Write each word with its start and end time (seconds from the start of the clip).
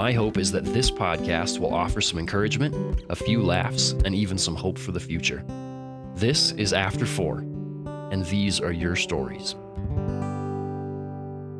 my 0.00 0.12
hope 0.12 0.38
is 0.38 0.50
that 0.50 0.64
this 0.64 0.90
podcast 0.90 1.58
will 1.58 1.74
offer 1.74 2.00
some 2.00 2.18
encouragement, 2.18 3.04
a 3.10 3.14
few 3.14 3.42
laughs, 3.42 3.90
and 4.06 4.14
even 4.14 4.38
some 4.38 4.56
hope 4.56 4.78
for 4.78 4.92
the 4.92 4.98
future. 4.98 5.44
This 6.14 6.52
is 6.52 6.72
After 6.72 7.04
Four, 7.04 7.40
and 8.10 8.24
these 8.24 8.62
are 8.62 8.72
your 8.72 8.96
stories. 8.96 9.56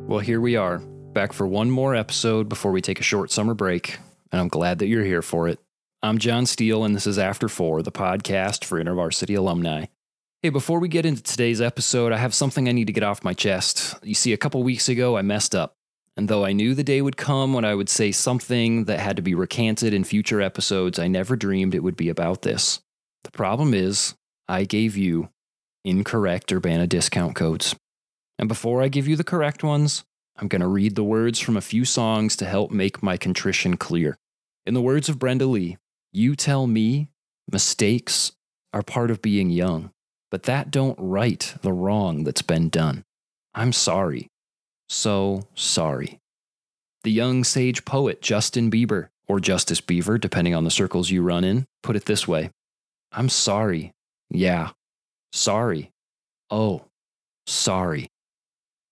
Well, 0.07 0.17
here 0.17 0.41
we 0.41 0.55
are, 0.55 0.79
back 0.79 1.33
for 1.33 1.45
one 1.45 1.69
more 1.69 1.93
episode 1.93 2.49
before 2.49 2.71
we 2.71 2.81
take 2.81 2.99
a 2.99 3.03
short 3.03 3.29
summer 3.29 3.53
break, 3.53 3.99
and 4.31 4.41
I'm 4.41 4.47
glad 4.47 4.79
that 4.79 4.87
you're 4.87 5.05
here 5.05 5.21
for 5.21 5.47
it. 5.47 5.59
I'm 6.01 6.17
John 6.17 6.47
Steele, 6.47 6.83
and 6.83 6.95
this 6.95 7.05
is 7.05 7.19
After 7.19 7.47
Four, 7.47 7.83
the 7.83 7.91
podcast 7.91 8.65
for 8.65 8.83
InterVarsity 8.83 9.37
alumni. 9.37 9.85
Hey, 10.41 10.49
before 10.49 10.79
we 10.79 10.87
get 10.87 11.05
into 11.05 11.21
today's 11.21 11.61
episode, 11.61 12.11
I 12.11 12.17
have 12.17 12.33
something 12.33 12.67
I 12.67 12.71
need 12.71 12.87
to 12.87 12.93
get 12.93 13.03
off 13.03 13.23
my 13.23 13.35
chest. 13.35 13.93
You 14.01 14.15
see, 14.15 14.33
a 14.33 14.37
couple 14.37 14.63
weeks 14.63 14.89
ago, 14.89 15.15
I 15.15 15.21
messed 15.21 15.53
up. 15.53 15.75
And 16.17 16.27
though 16.27 16.45
I 16.45 16.51
knew 16.51 16.75
the 16.75 16.83
day 16.83 17.01
would 17.01 17.17
come 17.17 17.53
when 17.53 17.65
I 17.65 17.73
would 17.73 17.89
say 17.89 18.11
something 18.11 18.85
that 18.85 18.99
had 18.99 19.15
to 19.15 19.21
be 19.21 19.33
recanted 19.33 19.93
in 19.93 20.03
future 20.03 20.41
episodes, 20.41 20.99
I 20.99 21.07
never 21.07 21.35
dreamed 21.35 21.73
it 21.73 21.83
would 21.83 21.95
be 21.95 22.09
about 22.09 22.41
this. 22.41 22.81
The 23.23 23.31
problem 23.31 23.73
is, 23.73 24.15
I 24.47 24.65
gave 24.65 24.97
you 24.97 25.29
incorrect 25.85 26.51
Urbana 26.51 26.87
discount 26.87 27.35
codes. 27.35 27.75
And 28.37 28.47
before 28.47 28.81
I 28.81 28.87
give 28.87 29.07
you 29.07 29.15
the 29.15 29.23
correct 29.23 29.63
ones, 29.63 30.03
I'm 30.37 30.47
going 30.47 30.61
to 30.61 30.67
read 30.67 30.95
the 30.95 31.03
words 31.03 31.39
from 31.39 31.55
a 31.55 31.61
few 31.61 31.85
songs 31.85 32.35
to 32.37 32.45
help 32.45 32.71
make 32.71 33.03
my 33.03 33.15
contrition 33.15 33.77
clear. 33.77 34.17
In 34.65 34.73
the 34.73 34.81
words 34.81 35.09
of 35.09 35.19
Brenda 35.19 35.45
Lee, 35.45 35.77
you 36.11 36.35
tell 36.35 36.67
me 36.67 37.09
mistakes 37.51 38.31
are 38.73 38.81
part 38.83 39.11
of 39.11 39.21
being 39.21 39.49
young, 39.49 39.91
but 40.29 40.43
that 40.43 40.71
don't 40.71 40.97
right 40.99 41.53
the 41.61 41.73
wrong 41.73 42.23
that's 42.23 42.41
been 42.41 42.69
done. 42.69 43.03
I'm 43.53 43.73
sorry. 43.73 44.27
So 44.93 45.47
sorry. 45.55 46.19
The 47.05 47.11
young 47.11 47.45
sage 47.45 47.85
poet 47.85 48.21
Justin 48.21 48.69
Bieber, 48.69 49.07
or 49.25 49.39
Justice 49.39 49.79
Beaver, 49.79 50.17
depending 50.17 50.53
on 50.53 50.65
the 50.65 50.69
circles 50.69 51.09
you 51.09 51.21
run 51.23 51.45
in, 51.45 51.65
put 51.81 51.95
it 51.95 52.05
this 52.07 52.27
way 52.27 52.51
I'm 53.13 53.29
sorry. 53.29 53.93
Yeah. 54.29 54.71
Sorry. 55.31 55.91
Oh, 56.49 56.87
sorry. 57.47 58.09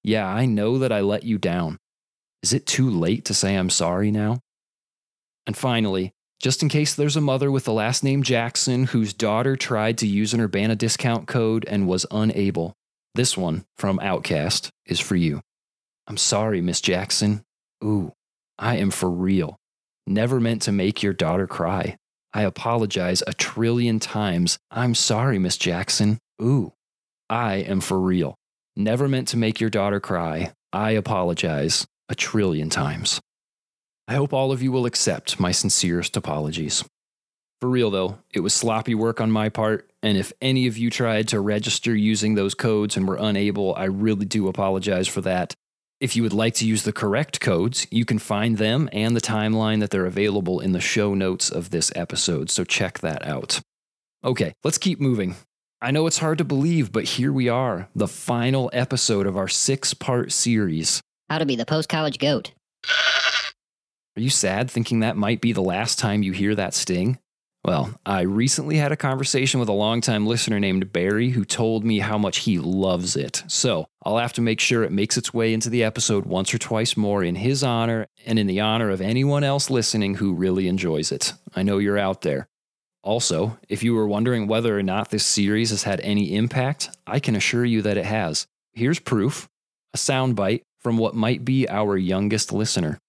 Yeah, 0.01 0.25
I 0.25 0.45
know 0.45 0.77
that 0.77 0.93
I 0.93 1.01
let 1.01 1.23
you 1.23 1.37
down. 1.37 1.77
Is 2.43 2.53
it 2.53 2.65
too 2.65 2.89
late 2.89 3.25
to 3.25 3.33
say 3.33 3.55
I'm 3.55 3.69
sorry 3.69 4.09
now? 4.09 4.39
And 5.45 5.57
finally, 5.57 6.13
just 6.41 6.63
in 6.63 6.69
case 6.69 6.95
there's 6.95 7.17
a 7.17 7.21
mother 7.21 7.51
with 7.51 7.65
the 7.65 7.73
last 7.73 8.05
name 8.05 8.23
Jackson 8.23 8.85
whose 8.85 9.13
daughter 9.13 9.57
tried 9.57 9.97
to 9.97 10.07
use 10.07 10.33
an 10.33 10.39
Urbana 10.39 10.77
discount 10.77 11.27
code 11.27 11.65
and 11.67 11.89
was 11.89 12.05
unable, 12.09 12.73
this 13.15 13.35
one 13.35 13.65
from 13.77 13.99
OutKast 13.99 14.69
is 14.85 15.01
for 15.01 15.17
you. 15.17 15.41
I'm 16.09 16.17
sorry, 16.17 16.59
Miss 16.59 16.81
Jackson. 16.81 17.43
Ooh, 17.83 18.13
I 18.57 18.77
am 18.77 18.89
for 18.89 19.11
real. 19.11 19.57
Never 20.07 20.39
meant 20.39 20.63
to 20.63 20.71
make 20.71 21.03
your 21.03 21.13
daughter 21.13 21.45
cry. 21.45 21.97
I 22.33 22.41
apologize 22.41 23.21
a 23.27 23.33
trillion 23.33 23.99
times. 23.99 24.57
I'm 24.71 24.95
sorry, 24.95 25.37
Miss 25.37 25.55
Jackson. 25.55 26.17
Ooh, 26.41 26.73
I 27.29 27.57
am 27.57 27.79
for 27.79 27.99
real. 27.99 28.33
Never 28.75 29.07
meant 29.07 29.27
to 29.29 29.37
make 29.37 29.61
your 29.61 29.69
daughter 29.69 29.99
cry. 29.99 30.51
I 30.73 30.91
apologize 30.91 31.85
a 32.09 32.15
trillion 32.15 32.71
times. 32.71 33.21
I 34.07 34.15
hope 34.15 34.33
all 34.33 34.51
of 34.51 34.63
you 34.63 34.71
will 34.71 34.87
accept 34.87 35.39
my 35.39 35.51
sincerest 35.51 36.17
apologies. 36.17 36.83
For 37.61 37.69
real 37.69 37.91
though, 37.91 38.17
it 38.33 38.39
was 38.39 38.55
sloppy 38.55 38.95
work 38.95 39.21
on 39.21 39.29
my 39.29 39.49
part, 39.49 39.91
and 40.01 40.17
if 40.17 40.33
any 40.41 40.65
of 40.65 40.75
you 40.75 40.89
tried 40.89 41.27
to 41.27 41.39
register 41.39 41.95
using 41.95 42.33
those 42.33 42.55
codes 42.55 42.97
and 42.97 43.07
were 43.07 43.17
unable, 43.19 43.75
I 43.75 43.83
really 43.83 44.25
do 44.25 44.47
apologize 44.47 45.07
for 45.07 45.21
that. 45.21 45.53
If 45.99 46.15
you 46.15 46.23
would 46.23 46.33
like 46.33 46.53
to 46.55 46.65
use 46.65 46.83
the 46.83 46.93
correct 46.93 47.41
codes, 47.41 47.85
you 47.91 48.05
can 48.05 48.19
find 48.19 48.57
them 48.57 48.87
and 48.93 49.17
the 49.17 49.21
timeline 49.21 49.81
that 49.81 49.89
they're 49.89 50.05
available 50.05 50.61
in 50.61 50.71
the 50.71 50.79
show 50.79 51.13
notes 51.13 51.49
of 51.49 51.71
this 51.71 51.91
episode, 51.93 52.49
so 52.49 52.63
check 52.63 52.99
that 52.99 53.27
out. 53.27 53.59
Okay, 54.23 54.53
let's 54.63 54.77
keep 54.77 55.01
moving. 55.01 55.35
I 55.81 55.91
know 55.91 56.07
it's 56.07 56.19
hard 56.19 56.37
to 56.37 56.45
believe, 56.45 56.93
but 56.93 57.03
here 57.03 57.33
we 57.33 57.49
are, 57.49 57.89
the 57.93 58.07
final 58.07 58.69
episode 58.71 59.27
of 59.27 59.35
our 59.35 59.49
six 59.49 59.93
part 59.93 60.31
series. 60.31 61.01
How 61.29 61.37
to 61.37 61.45
be 61.45 61.57
the 61.57 61.65
post 61.65 61.89
college 61.89 62.17
goat. 62.17 62.51
Are 64.15 64.21
you 64.21 64.29
sad 64.29 64.71
thinking 64.71 65.01
that 65.01 65.17
might 65.17 65.41
be 65.41 65.51
the 65.51 65.61
last 65.61 65.99
time 65.99 66.23
you 66.23 66.31
hear 66.31 66.55
that 66.55 66.73
sting? 66.73 67.19
Well, 67.65 67.93
I 68.05 68.21
recently 68.21 68.77
had 68.77 68.93
a 68.93 68.97
conversation 68.97 69.59
with 69.59 69.67
a 69.67 69.73
longtime 69.73 70.25
listener 70.25 70.59
named 70.59 70.93
Barry 70.93 71.31
who 71.31 71.43
told 71.43 71.83
me 71.83 71.99
how 71.99 72.17
much 72.17 72.39
he 72.39 72.57
loves 72.57 73.17
it. 73.17 73.43
So 73.47 73.87
I'll 74.03 74.17
have 74.17 74.33
to 74.33 74.41
make 74.41 74.61
sure 74.61 74.83
it 74.83 74.93
makes 74.93 75.17
its 75.17 75.33
way 75.33 75.53
into 75.53 75.69
the 75.69 75.83
episode 75.83 76.25
once 76.25 76.53
or 76.53 76.57
twice 76.57 76.95
more 76.95 77.21
in 77.21 77.35
his 77.35 77.61
honor 77.61 78.07
and 78.25 78.39
in 78.39 78.47
the 78.47 78.61
honor 78.61 78.89
of 78.89 79.01
anyone 79.01 79.43
else 79.43 79.69
listening 79.69 80.15
who 80.15 80.33
really 80.33 80.67
enjoys 80.69 81.11
it. 81.11 81.33
I 81.53 81.63
know 81.63 81.79
you're 81.79 81.97
out 81.97 82.21
there. 82.21 82.47
Also, 83.03 83.57
if 83.67 83.83
you 83.83 83.93
were 83.93 84.07
wondering 84.07 84.47
whether 84.47 84.77
or 84.77 84.83
not 84.83 85.09
this 85.09 85.25
series 85.25 85.69
has 85.71 85.83
had 85.83 85.99
any 86.01 86.35
impact, 86.35 86.89
I 87.05 87.19
can 87.19 87.35
assure 87.35 87.65
you 87.65 87.81
that 87.81 87.97
it 87.97 88.05
has. 88.05 88.47
Here's 88.73 88.99
proof 88.99 89.49
a 89.93 89.97
soundbite 89.97 90.61
from 90.79 90.97
what 90.97 91.15
might 91.15 91.43
be 91.43 91.67
our 91.67 91.97
youngest 91.97 92.53
listener. 92.53 92.99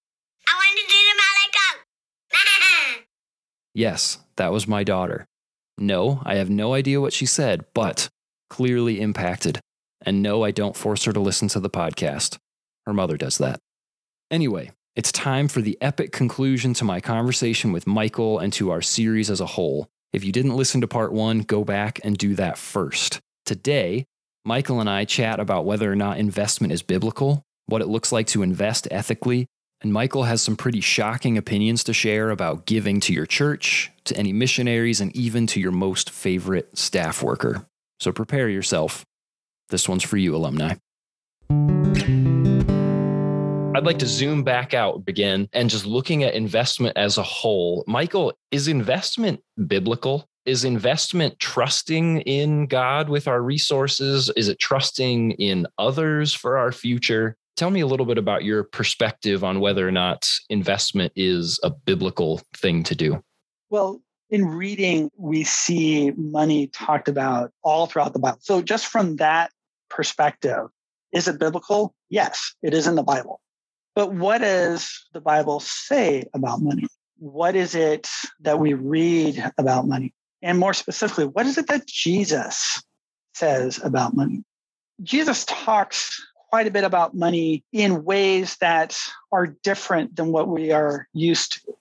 I 0.49 0.55
want 0.55 0.79
to 0.79 0.87
do 0.87 0.99
the 0.99 1.23
Malaco. 1.23 3.05
Yes, 3.75 4.19
that 4.41 4.53
was 4.53 4.67
my 4.67 4.85
daughter. 4.85 5.27
No, 5.77 6.23
I 6.25 6.37
have 6.37 6.49
no 6.49 6.73
idea 6.73 6.99
what 6.99 7.13
she 7.13 7.27
said, 7.27 7.67
but 7.75 8.09
clearly 8.49 8.99
impacted. 8.99 9.61
And 10.01 10.23
no, 10.23 10.45
I 10.45 10.51
don't 10.51 10.75
force 10.75 11.05
her 11.05 11.13
to 11.13 11.21
listen 11.21 11.49
to 11.49 11.61
the 11.61 11.69
podcast. 11.69 12.39
Her 12.87 12.95
mother 12.95 13.19
does 13.19 13.37
that. 13.37 13.61
Anyway, 14.31 14.71
it's 14.97 15.13
time 15.13 15.47
for 15.47 15.61
the 15.61 15.77
epic 15.83 16.11
conclusion 16.11 16.73
to 16.75 16.87
my 16.87 17.03
conversation 17.03 17.71
with 17.71 17.87
Michael 17.87 18.39
and 18.39 18.51
to 18.55 18.71
our 18.71 18.81
series 18.81 19.29
as 19.29 19.43
a 19.43 19.47
whole. 19.47 19.89
If 20.15 20.25
you 20.25 20.33
didn't 20.33 20.57
listen 20.57 20.81
to 20.81 20.89
part 20.89 21.13
one, 21.13 21.41
go 21.41 21.63
back 21.63 22.01
and 22.03 22.17
do 22.17 22.35
that 22.37 22.57
first. 22.57 23.21
Today, 23.45 24.07
Michael 24.47 24.81
and 24.81 24.89
I 24.89 25.05
chat 25.05 25.39
about 25.39 25.67
whether 25.67 25.93
or 25.93 25.97
not 25.97 26.17
investment 26.17 26.73
is 26.73 26.83
biblical, 26.83 27.43
what 27.67 27.83
it 27.83 27.89
looks 27.89 28.11
like 28.11 28.29
to 28.29 28.43
invest 28.43 28.89
ethically, 28.91 29.49
and 29.83 29.93
Michael 29.93 30.25
has 30.25 30.43
some 30.43 30.57
pretty 30.57 30.81
shocking 30.81 31.39
opinions 31.39 31.85
to 31.85 31.95
share 31.95 32.31
about 32.31 32.67
giving 32.67 33.01
to 33.01 33.13
your 33.13 33.27
church, 33.27 33.91
to 34.11 34.17
any 34.17 34.33
missionaries, 34.33 35.01
and 35.01 35.15
even 35.17 35.47
to 35.49 35.61
your 35.61 35.73
most 35.73 36.11
favorite 36.11 36.77
staff 36.79 37.23
worker. 37.23 37.67
So 37.99 38.13
prepare 38.13 38.49
yourself. 38.49 39.05
This 39.71 39.89
one's 39.89 40.05
for 40.05 40.17
you, 40.17 40.37
alumni. 40.37 40.75
I'd 43.73 43.87
like 43.87 44.01
to 44.01 44.07
zoom 44.07 44.43
back 44.43 44.75
out 44.75 45.03
again 45.07 45.49
and 45.53 45.71
just 45.71 45.87
looking 45.87 46.23
at 46.23 46.35
investment 46.35 46.97
as 46.99 47.19
a 47.19 47.23
whole. 47.23 47.85
Michael, 47.87 48.33
is 48.51 48.69
investment 48.69 49.41
biblical? 49.67 50.29
Is 50.45 50.65
investment 50.65 51.39
trusting 51.39 52.23
in 52.23 52.67
God 52.67 53.09
with 53.09 53.29
our 53.29 53.41
resources? 53.41 54.31
Is 54.37 54.49
it 54.49 54.59
trusting 54.59 55.33
in 55.33 55.67
others 55.79 56.35
for 56.35 56.59
our 56.59 56.73
future? 56.73 57.37
Tell 57.57 57.71
me 57.71 57.81
a 57.81 57.87
little 57.87 58.07
bit 58.07 58.19
about 58.19 58.43
your 58.43 58.65
perspective 58.65 59.45
on 59.45 59.61
whether 59.61 59.87
or 59.87 59.93
not 59.93 60.29
investment 60.49 61.13
is 61.15 61.61
a 61.63 61.71
biblical 61.71 62.41
thing 62.57 62.83
to 62.85 62.95
do. 62.95 63.23
Well, 63.71 64.03
in 64.31 64.47
reading, 64.47 65.11
we 65.17 65.45
see 65.45 66.11
money 66.17 66.67
talked 66.69 67.09
about 67.09 67.53
all 67.63 67.87
throughout 67.87 68.13
the 68.13 68.19
Bible. 68.19 68.39
So, 68.41 68.63
just 68.63 68.87
from 68.87 69.17
that 69.17 69.53
perspective, 69.89 70.67
is 71.13 71.29
it 71.29 71.39
biblical? 71.39 71.95
Yes, 72.09 72.55
it 72.63 72.75
is 72.75 72.87
in 72.87 72.97
the 72.97 73.03
Bible. 73.03 73.41
But 73.95 74.13
what 74.13 74.39
does 74.39 75.07
the 75.13 75.21
Bible 75.21 75.61
say 75.61 76.25
about 76.35 76.61
money? 76.61 76.87
What 77.19 77.55
is 77.55 77.75
it 77.75 78.09
that 78.41 78.59
we 78.59 78.75
read 78.75 79.53
about 79.59 79.87
money? 79.87 80.15
And 80.43 80.59
more 80.59 80.75
specifically, 80.75 81.27
what 81.27 81.47
is 81.47 81.59
it 81.59 81.67
that 81.69 81.87
Jesus 81.87 82.83
says 83.35 83.81
about 83.83 84.15
money? 84.15 84.43
Jesus 85.03 85.45
talks 85.45 86.21
quite 86.51 86.67
a 86.67 86.71
bit 86.71 86.85
about 86.85 87.15
money 87.15 87.65
in 87.73 88.05
ways 88.05 88.57
that 88.61 88.99
are 89.33 89.57
different 89.63 90.17
than 90.17 90.33
what 90.33 90.49
we 90.49 90.73
are 90.73 91.07
used 91.13 91.65
to. 91.65 91.75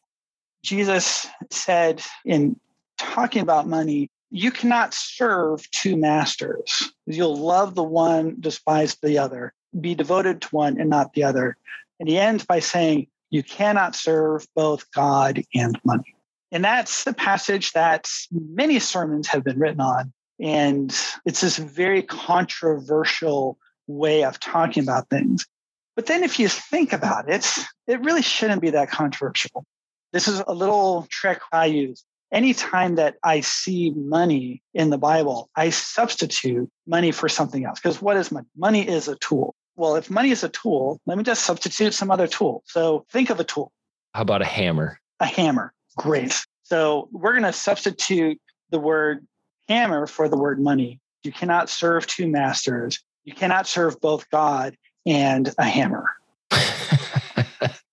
Jesus 0.69 1.25
said 1.49 2.03
in 2.25 2.55
talking 2.99 3.41
about 3.41 3.67
money, 3.67 4.11
you 4.29 4.51
cannot 4.51 4.93
serve 4.93 5.67
two 5.71 5.97
masters. 5.97 6.93
You'll 7.07 7.35
love 7.35 7.73
the 7.73 7.83
one, 7.83 8.35
despise 8.39 8.95
the 9.01 9.17
other, 9.17 9.51
be 9.81 9.95
devoted 9.95 10.41
to 10.43 10.47
one 10.49 10.79
and 10.79 10.87
not 10.87 11.13
the 11.13 11.23
other. 11.23 11.57
And 11.99 12.07
he 12.07 12.19
ends 12.19 12.45
by 12.45 12.59
saying, 12.59 13.07
You 13.31 13.41
cannot 13.41 13.95
serve 13.95 14.45
both 14.55 14.85
God 14.91 15.41
and 15.55 15.79
money. 15.83 16.15
And 16.51 16.63
that's 16.63 17.03
the 17.03 17.15
passage 17.15 17.71
that 17.71 18.07
many 18.31 18.77
sermons 18.77 19.25
have 19.25 19.43
been 19.43 19.57
written 19.57 19.81
on. 19.81 20.13
And 20.39 20.95
it's 21.25 21.41
this 21.41 21.57
very 21.57 22.03
controversial 22.03 23.57
way 23.87 24.23
of 24.23 24.39
talking 24.39 24.83
about 24.83 25.09
things. 25.09 25.47
But 25.95 26.05
then 26.05 26.23
if 26.23 26.39
you 26.39 26.47
think 26.47 26.93
about 26.93 27.27
it, 27.27 27.47
it 27.87 28.01
really 28.01 28.21
shouldn't 28.21 28.61
be 28.61 28.69
that 28.69 28.91
controversial. 28.91 29.65
This 30.11 30.27
is 30.27 30.41
a 30.47 30.53
little 30.53 31.07
trick 31.09 31.39
I 31.51 31.65
use. 31.65 32.03
Anytime 32.31 32.95
that 32.95 33.15
I 33.23 33.39
see 33.41 33.91
money 33.91 34.61
in 34.73 34.91
the 34.91 34.97
Bible, 34.97 35.49
I 35.55 35.71
substitute 35.71 36.69
money 36.85 37.11
for 37.11 37.27
something 37.27 37.65
else. 37.65 37.79
Because 37.79 38.01
what 38.01 38.17
is 38.17 38.31
money? 38.31 38.47
Money 38.55 38.87
is 38.87 39.07
a 39.07 39.15
tool. 39.15 39.55
Well, 39.75 39.95
if 39.95 40.09
money 40.09 40.29
is 40.29 40.43
a 40.43 40.49
tool, 40.49 40.99
let 41.05 41.17
me 41.17 41.23
just 41.23 41.43
substitute 41.43 41.93
some 41.93 42.11
other 42.11 42.27
tool. 42.27 42.63
So 42.67 43.05
think 43.11 43.29
of 43.29 43.39
a 43.39 43.43
tool. 43.43 43.71
How 44.13 44.21
about 44.21 44.41
a 44.41 44.45
hammer? 44.45 44.99
A 45.19 45.25
hammer. 45.25 45.73
Great. 45.97 46.45
So 46.63 47.09
we're 47.11 47.31
going 47.31 47.43
to 47.43 47.53
substitute 47.53 48.39
the 48.69 48.79
word 48.79 49.25
hammer 49.67 50.05
for 50.05 50.29
the 50.29 50.37
word 50.37 50.59
money. 50.59 50.99
You 51.23 51.31
cannot 51.31 51.69
serve 51.69 52.05
two 52.07 52.27
masters. 52.27 52.99
You 53.23 53.33
cannot 53.33 53.67
serve 53.67 53.99
both 54.01 54.29
God 54.29 54.75
and 55.05 55.53
a 55.57 55.63
hammer. 55.63 56.09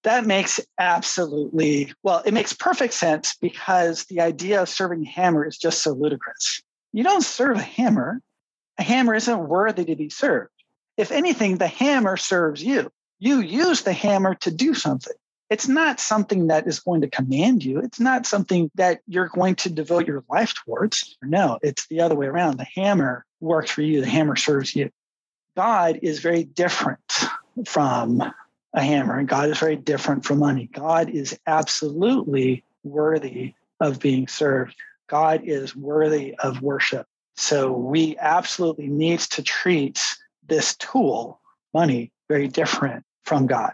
That 0.06 0.24
makes 0.24 0.60
absolutely 0.78 1.92
well 2.04 2.22
it 2.24 2.32
makes 2.32 2.52
perfect 2.52 2.94
sense 2.94 3.34
because 3.40 4.04
the 4.04 4.20
idea 4.20 4.62
of 4.62 4.68
serving 4.68 5.04
a 5.04 5.10
hammer 5.10 5.44
is 5.44 5.58
just 5.58 5.82
so 5.82 5.92
ludicrous. 5.92 6.62
You 6.92 7.02
don't 7.02 7.24
serve 7.24 7.56
a 7.56 7.62
hammer. 7.62 8.20
A 8.78 8.84
hammer 8.84 9.14
isn't 9.14 9.48
worthy 9.48 9.84
to 9.84 9.96
be 9.96 10.08
served. 10.08 10.52
If 10.96 11.10
anything 11.10 11.58
the 11.58 11.66
hammer 11.66 12.16
serves 12.16 12.62
you. 12.62 12.90
You 13.18 13.40
use 13.40 13.82
the 13.82 13.92
hammer 13.92 14.34
to 14.36 14.50
do 14.50 14.74
something. 14.74 15.14
It's 15.50 15.66
not 15.66 15.98
something 15.98 16.46
that 16.48 16.68
is 16.68 16.78
going 16.78 17.00
to 17.00 17.10
command 17.10 17.64
you. 17.64 17.80
It's 17.80 17.98
not 17.98 18.26
something 18.26 18.70
that 18.76 19.00
you're 19.08 19.28
going 19.28 19.56
to 19.56 19.70
devote 19.70 20.06
your 20.06 20.22
life 20.30 20.54
towards. 20.64 21.16
No 21.20 21.58
it's 21.62 21.88
the 21.88 22.00
other 22.00 22.14
way 22.14 22.26
around. 22.26 22.58
The 22.58 22.66
hammer 22.76 23.26
works 23.40 23.72
for 23.72 23.82
you. 23.82 24.02
The 24.02 24.08
hammer 24.08 24.36
serves 24.36 24.76
you. 24.76 24.90
God 25.56 25.98
is 26.02 26.20
very 26.20 26.44
different 26.44 27.00
from 27.66 28.22
a 28.76 28.82
hammer, 28.82 29.18
and 29.18 29.28
God 29.28 29.48
is 29.48 29.58
very 29.58 29.76
different 29.76 30.24
from 30.24 30.38
money. 30.38 30.68
God 30.72 31.08
is 31.08 31.36
absolutely 31.46 32.62
worthy 32.84 33.54
of 33.80 33.98
being 33.98 34.28
served. 34.28 34.76
God 35.08 35.42
is 35.44 35.74
worthy 35.74 36.34
of 36.38 36.62
worship. 36.62 37.06
So 37.36 37.72
we 37.72 38.16
absolutely 38.18 38.88
need 38.88 39.20
to 39.20 39.42
treat 39.42 40.02
this 40.46 40.76
tool, 40.76 41.40
money, 41.74 42.12
very 42.28 42.48
different 42.48 43.04
from 43.24 43.46
God. 43.46 43.72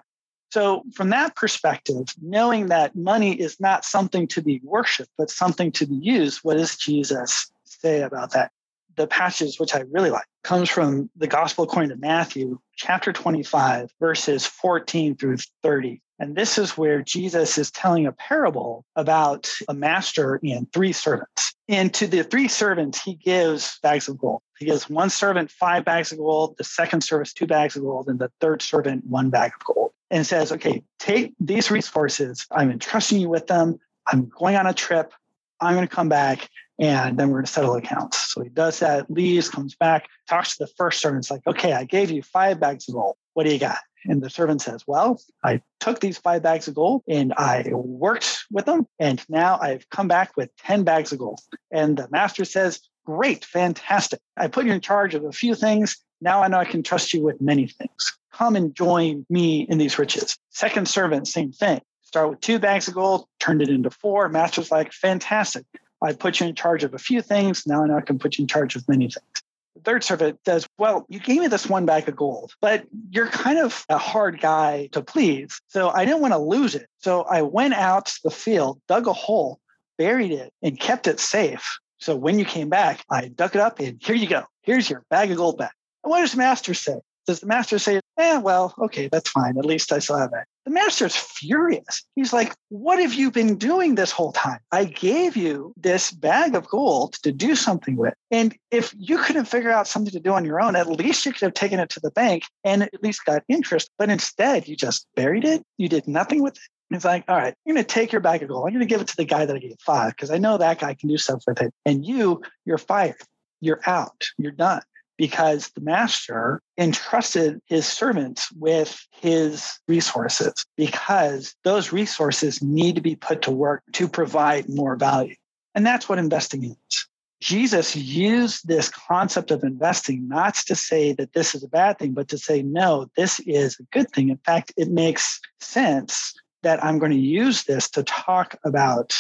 So, 0.51 0.83
from 0.93 1.11
that 1.11 1.35
perspective, 1.35 2.09
knowing 2.21 2.67
that 2.67 2.95
money 2.95 3.33
is 3.33 3.59
not 3.59 3.87
something 3.87 4.27
to 4.29 4.43
be 4.43 4.61
worshiped, 4.63 5.11
but 5.17 5.31
something 5.31 5.73
to 5.73 5.87
be 5.87 5.95
used, 5.95 6.41
what 6.43 6.59
does 6.59 6.77
Jesus 6.77 7.51
say 7.65 8.03
about 8.03 8.33
that? 8.33 8.53
The 8.97 9.07
passage 9.07 9.59
which 9.59 9.75
I 9.75 9.85
really 9.91 10.11
like 10.11 10.27
comes 10.45 10.69
from 10.69 11.11
the 11.17 11.27
Gospel 11.27 11.65
according 11.65 11.91
to 11.91 11.97
Matthew, 11.97 12.59
chapter 12.77 13.13
25, 13.13 13.91
verses 14.01 14.47
14 14.47 15.17
through 15.17 15.39
30. 15.63 16.01
And 16.19 16.37
this 16.37 16.57
is 16.57 16.79
where 16.79 17.03
Jesus 17.03 17.59
is 17.59 17.71
telling 17.71 18.07
a 18.07 18.13
parable 18.13 18.85
about 18.95 19.51
a 19.69 19.75
master 19.75 20.39
and 20.43 20.73
three 20.73 20.93
servants. 20.93 21.53
And 21.69 21.93
to 21.95 22.07
the 22.07 22.23
three 22.23 22.49
servants, 22.49 23.03
he 23.03 23.15
gives 23.15 23.79
bags 23.83 24.09
of 24.09 24.19
gold. 24.19 24.41
He 24.59 24.67
gives 24.67 24.89
one 24.89 25.11
servant 25.11 25.51
five 25.51 25.85
bags 25.85 26.13
of 26.13 26.19
gold, 26.19 26.57
the 26.59 26.65
second 26.65 27.01
servant 27.03 27.31
two 27.35 27.47
bags 27.47 27.75
of 27.75 27.83
gold, 27.83 28.09
and 28.09 28.21
the 28.21 28.31
third 28.41 28.63
servant 28.63 29.05
one 29.07 29.31
bag 29.31 29.53
of 29.59 29.65
gold. 29.65 29.91
And 30.11 30.27
says, 30.27 30.53
okay, 30.53 30.85
take 30.99 31.33
these 31.41 31.71
resources. 31.71 32.47
I'm 32.51 32.71
entrusting 32.71 33.19
you 33.19 33.29
with 33.29 33.47
them. 33.47 33.81
I'm 34.07 34.29
going 34.29 34.57
on 34.57 34.67
a 34.67 34.75
trip. 34.75 35.13
I'm 35.61 35.75
going 35.75 35.89
to 35.89 35.95
come 35.95 36.09
back 36.09 36.49
and 36.79 37.19
then 37.19 37.29
we're 37.29 37.39
going 37.39 37.47
to 37.47 37.53
settle 37.53 37.75
accounts. 37.75 38.33
So 38.33 38.43
he 38.43 38.49
does 38.49 38.81
that, 38.81 39.11
leaves, 39.11 39.49
comes 39.49 39.75
back, 39.75 40.09
talks 40.29 40.57
to 40.57 40.65
the 40.65 40.73
first 40.77 41.01
servant. 41.01 41.25
It's 41.25 41.31
like, 41.31 41.47
okay, 41.47 41.73
I 41.73 41.85
gave 41.85 42.11
you 42.11 42.23
five 42.23 42.61
bags 42.61 42.89
of 42.89 42.95
gold. 42.95 43.17
What 43.35 43.47
do 43.47 43.53
you 43.53 43.59
got? 43.59 43.79
And 44.05 44.23
the 44.23 44.31
servant 44.31 44.63
says, 44.63 44.85
Well, 44.87 45.21
I 45.45 45.63
took 45.81 46.01
these 46.01 46.19
five 46.19 46.43
bags 46.43 46.69
of 46.69 46.75
gold 46.75 47.03
and 47.09 47.33
I 47.35 47.65
worked 47.73 48.45
with 48.51 48.67
them. 48.67 48.87
And 48.99 49.25
now 49.29 49.59
I've 49.61 49.89
come 49.91 50.09
back 50.09 50.37
with 50.37 50.51
10 50.59 50.85
bags 50.85 51.13
of 51.13 51.19
gold. 51.19 51.41
And 51.71 51.97
the 51.97 52.09
master 52.11 52.45
says, 52.45 52.81
Great, 53.05 53.45
fantastic. 53.45 54.21
I 54.37 54.49
put 54.49 54.67
you 54.67 54.73
in 54.73 54.81
charge 54.81 55.15
of 55.15 55.25
a 55.25 55.33
few 55.33 55.55
things. 55.55 55.97
Now 56.21 56.43
I 56.43 56.49
know 56.49 56.59
I 56.59 56.65
can 56.65 56.83
trust 56.83 57.13
you 57.13 57.23
with 57.23 57.41
many 57.41 57.67
things. 57.67 58.17
Come 58.33 58.57
and 58.57 58.75
join 58.75 59.27
me 59.29 59.67
in 59.69 59.79
these 59.79 59.99
riches. 59.99 60.39
Second 60.51 60.89
servant, 60.89 61.29
same 61.29 61.53
thing. 61.53 61.81
Start 62.03 62.31
with 62.31 62.41
two 62.41 62.59
bags 62.59 62.89
of 62.89 62.95
gold, 62.95 63.27
turned 63.41 63.63
it 63.63 63.69
into 63.69 63.91
four. 63.91 64.29
Master's 64.29 64.71
like, 64.71 64.93
fantastic. 64.93 65.65
I 66.03 66.13
put 66.13 66.41
you 66.41 66.47
in 66.49 66.55
charge 66.55 66.85
of 66.85 66.95
a 66.95 66.99
few 66.99 67.23
things. 67.23 67.67
Now 67.67 67.85
I 67.85 68.01
can 68.01 68.19
put 68.19 68.39
you 68.39 68.43
in 68.43 68.49
charge 68.49 68.77
of 68.77 68.87
many 68.89 69.07
things. 69.07 69.43
The 69.75 69.81
third 69.81 70.05
servant 70.05 70.39
says, 70.45 70.67
Well, 70.79 71.07
you 71.09 71.19
gave 71.19 71.41
me 71.41 71.49
this 71.49 71.69
one 71.69 71.87
bag 71.87 72.09
of 72.09 72.17
gold, 72.17 72.53
but 72.61 72.85
you're 73.11 73.29
kind 73.29 73.59
of 73.59 73.85
a 73.89 73.99
hard 73.99 74.41
guy 74.41 74.89
to 74.93 75.03
please. 75.03 75.61
So 75.69 75.91
I 75.91 76.05
didn't 76.05 76.21
want 76.21 76.35
to 76.35 76.39
lose 76.39 76.75
it. 76.75 76.89
So 76.99 77.23
I 77.23 77.43
went 77.43 77.75
out 77.75 78.07
to 78.07 78.21
the 78.25 78.31
field, 78.31 78.81
dug 78.87 79.07
a 79.07 79.13
hole, 79.13 79.61
buried 79.97 80.33
it, 80.33 80.53
and 80.63 80.79
kept 80.79 81.07
it 81.07 81.21
safe. 81.21 81.79
So 81.99 82.17
when 82.17 82.39
you 82.39 82.45
came 82.45 82.69
back, 82.69 83.05
I 83.11 83.29
dug 83.29 83.55
it 83.55 83.61
up 83.61 83.79
and 83.79 84.03
here 84.03 84.17
you 84.17 84.27
go. 84.27 84.45
Here's 84.63 84.91
your 84.91 85.05
bag 85.09 85.31
of 85.31 85.37
gold 85.37 85.59
back. 85.59 85.75
And 86.05 86.11
what 86.11 86.21
does 86.21 86.33
the 86.33 86.39
master 86.39 86.75
say? 86.75 86.99
Does 87.27 87.41
the 87.41 87.47
master 87.47 87.79
say, 87.79 88.01
eh, 88.19 88.39
well, 88.39 88.75
okay, 88.79 89.09
that's 89.09 89.31
fine. 89.31 89.57
At 89.57 89.65
least 89.65 89.93
I 89.93 90.01
still 90.01 90.19
have 90.19 90.33
that. 90.33 90.49
The 90.65 90.71
master's 90.71 91.17
furious. 91.17 92.05
He's 92.15 92.33
like, 92.33 92.55
What 92.69 93.01
have 93.01 93.15
you 93.15 93.31
been 93.31 93.57
doing 93.57 93.95
this 93.95 94.13
whole 94.13 94.33
time? 94.33 94.61
I 94.71 94.85
gave 94.85 95.37
you 95.37 95.73
this 95.77 96.13
bag 96.13 96.55
of 96.55 96.69
gold 96.69 97.15
to 97.25 97.33
do 97.33 97.57
something 97.57 97.97
with. 97.97 98.15
And 98.31 98.57
if 98.71 98.95
you 98.97 99.19
couldn't 99.19 99.47
figure 99.47 99.71
out 99.71 99.89
something 99.89 100.13
to 100.13 100.21
do 100.21 100.33
on 100.33 100.45
your 100.45 100.61
own, 100.61 100.77
at 100.77 100.87
least 100.87 101.27
you 101.27 101.33
could 101.33 101.43
have 101.43 101.55
taken 101.55 101.81
it 101.81 101.91
to 101.91 102.01
the 102.01 102.13
bank 102.13 102.45
and 102.63 102.85
at 102.85 103.03
least 103.03 103.25
got 103.25 103.43
interest. 103.49 103.91
But 103.99 104.11
instead, 104.11 104.69
you 104.69 104.77
just 104.77 105.07
buried 105.17 105.45
it. 105.45 105.65
You 105.79 105.89
did 105.89 106.07
nothing 106.07 106.43
with 106.43 106.55
it. 106.55 106.63
He's 106.91 107.05
like, 107.05 107.25
all 107.27 107.37
right, 107.37 107.55
I'm 107.67 107.75
going 107.75 107.85
to 107.85 107.91
take 107.91 108.13
your 108.13 108.21
bag 108.21 108.43
of 108.43 108.51
gold. 108.51 108.67
I'm 108.67 108.75
going 108.75 108.81
to 108.81 108.87
give 108.87 109.01
it 109.01 109.09
to 109.09 109.17
the 109.17 109.25
guy 109.25 109.47
that 109.47 109.57
I 109.57 109.59
gave 109.59 109.77
five 109.81 110.15
because 110.15 110.31
I 110.31 110.37
know 110.37 110.59
that 110.59 110.79
guy 110.79 110.95
can 110.95 111.09
do 111.09 111.17
stuff 111.17 111.43
with 111.47 111.63
it. 111.63 111.73
And 111.87 112.05
you, 112.05 112.43
you're 112.67 112.79
fired. 112.79 113.17
You're 113.61 113.81
out. 113.87 114.27
You're 114.37 114.53
done 114.53 114.83
because 115.17 115.71
the 115.71 115.81
master 115.81 116.61
entrusted 116.79 117.61
his 117.67 117.87
servants 117.87 118.51
with 118.53 119.07
his 119.13 119.79
resources 119.87 120.65
because 120.77 121.55
those 121.65 121.93
resources 121.93 122.63
need 122.63 122.95
to 122.95 123.01
be 123.01 123.17
put 123.17 123.43
to 123.43 123.51
work 123.51 123.83
to 123.93 124.09
provide 124.09 124.69
more 124.69 124.97
value. 124.97 125.35
And 125.75 125.87
that's 125.87 126.09
what 126.09 126.19
investing 126.19 126.65
is. 126.65 127.07
Jesus 127.41 127.97
used 127.97 128.69
this 128.69 128.89
concept 128.89 129.51
of 129.51 129.65
investing 129.65 130.29
not 130.29 130.55
to 130.55 130.77
say 130.77 131.13
that 131.15 131.33
this 131.33 131.57
is 131.57 131.65
a 131.65 131.69
bad 131.69 131.99
thing, 131.99 132.13
but 132.13 132.29
to 132.29 132.39
say, 132.39 132.63
no, 132.63 133.11
this 133.17 133.41
is 133.41 133.77
a 133.81 133.83
good 133.91 134.09
thing. 134.13 134.29
In 134.29 134.39
fact, 134.39 134.73
it 134.77 134.89
makes 134.89 135.41
sense 135.61 136.35
that 136.63 136.83
I'm 136.85 137.01
going 137.01 137.11
to 137.11 137.19
use 137.19 137.65
this 137.65 137.91
to 137.91 138.05
talk 138.05 138.57
about 138.65 139.13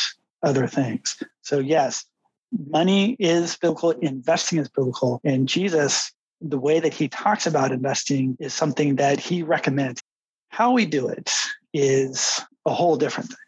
other 0.43 0.69
things. 0.69 1.21
So, 1.40 1.59
yes, 1.59 2.05
money 2.71 3.16
is 3.18 3.56
biblical, 3.56 3.90
investing 3.90 4.59
is 4.59 4.68
biblical. 4.68 5.21
And 5.25 5.49
Jesus, 5.49 6.12
the 6.40 6.59
way 6.59 6.80
that 6.80 6.92
he 6.92 7.09
talks 7.09 7.47
about 7.47 7.73
investing 7.73 8.37
is 8.40 8.54
something 8.54 8.97
that 8.97 9.21
he 9.21 9.42
recommends. 9.42 10.02
How 10.49 10.73
we 10.73 10.85
do 10.85 11.09
it 11.09 11.32
is 11.73 12.40
a 12.66 12.73
whole 12.73 12.97
different 12.97 13.30
thing. 13.30 13.38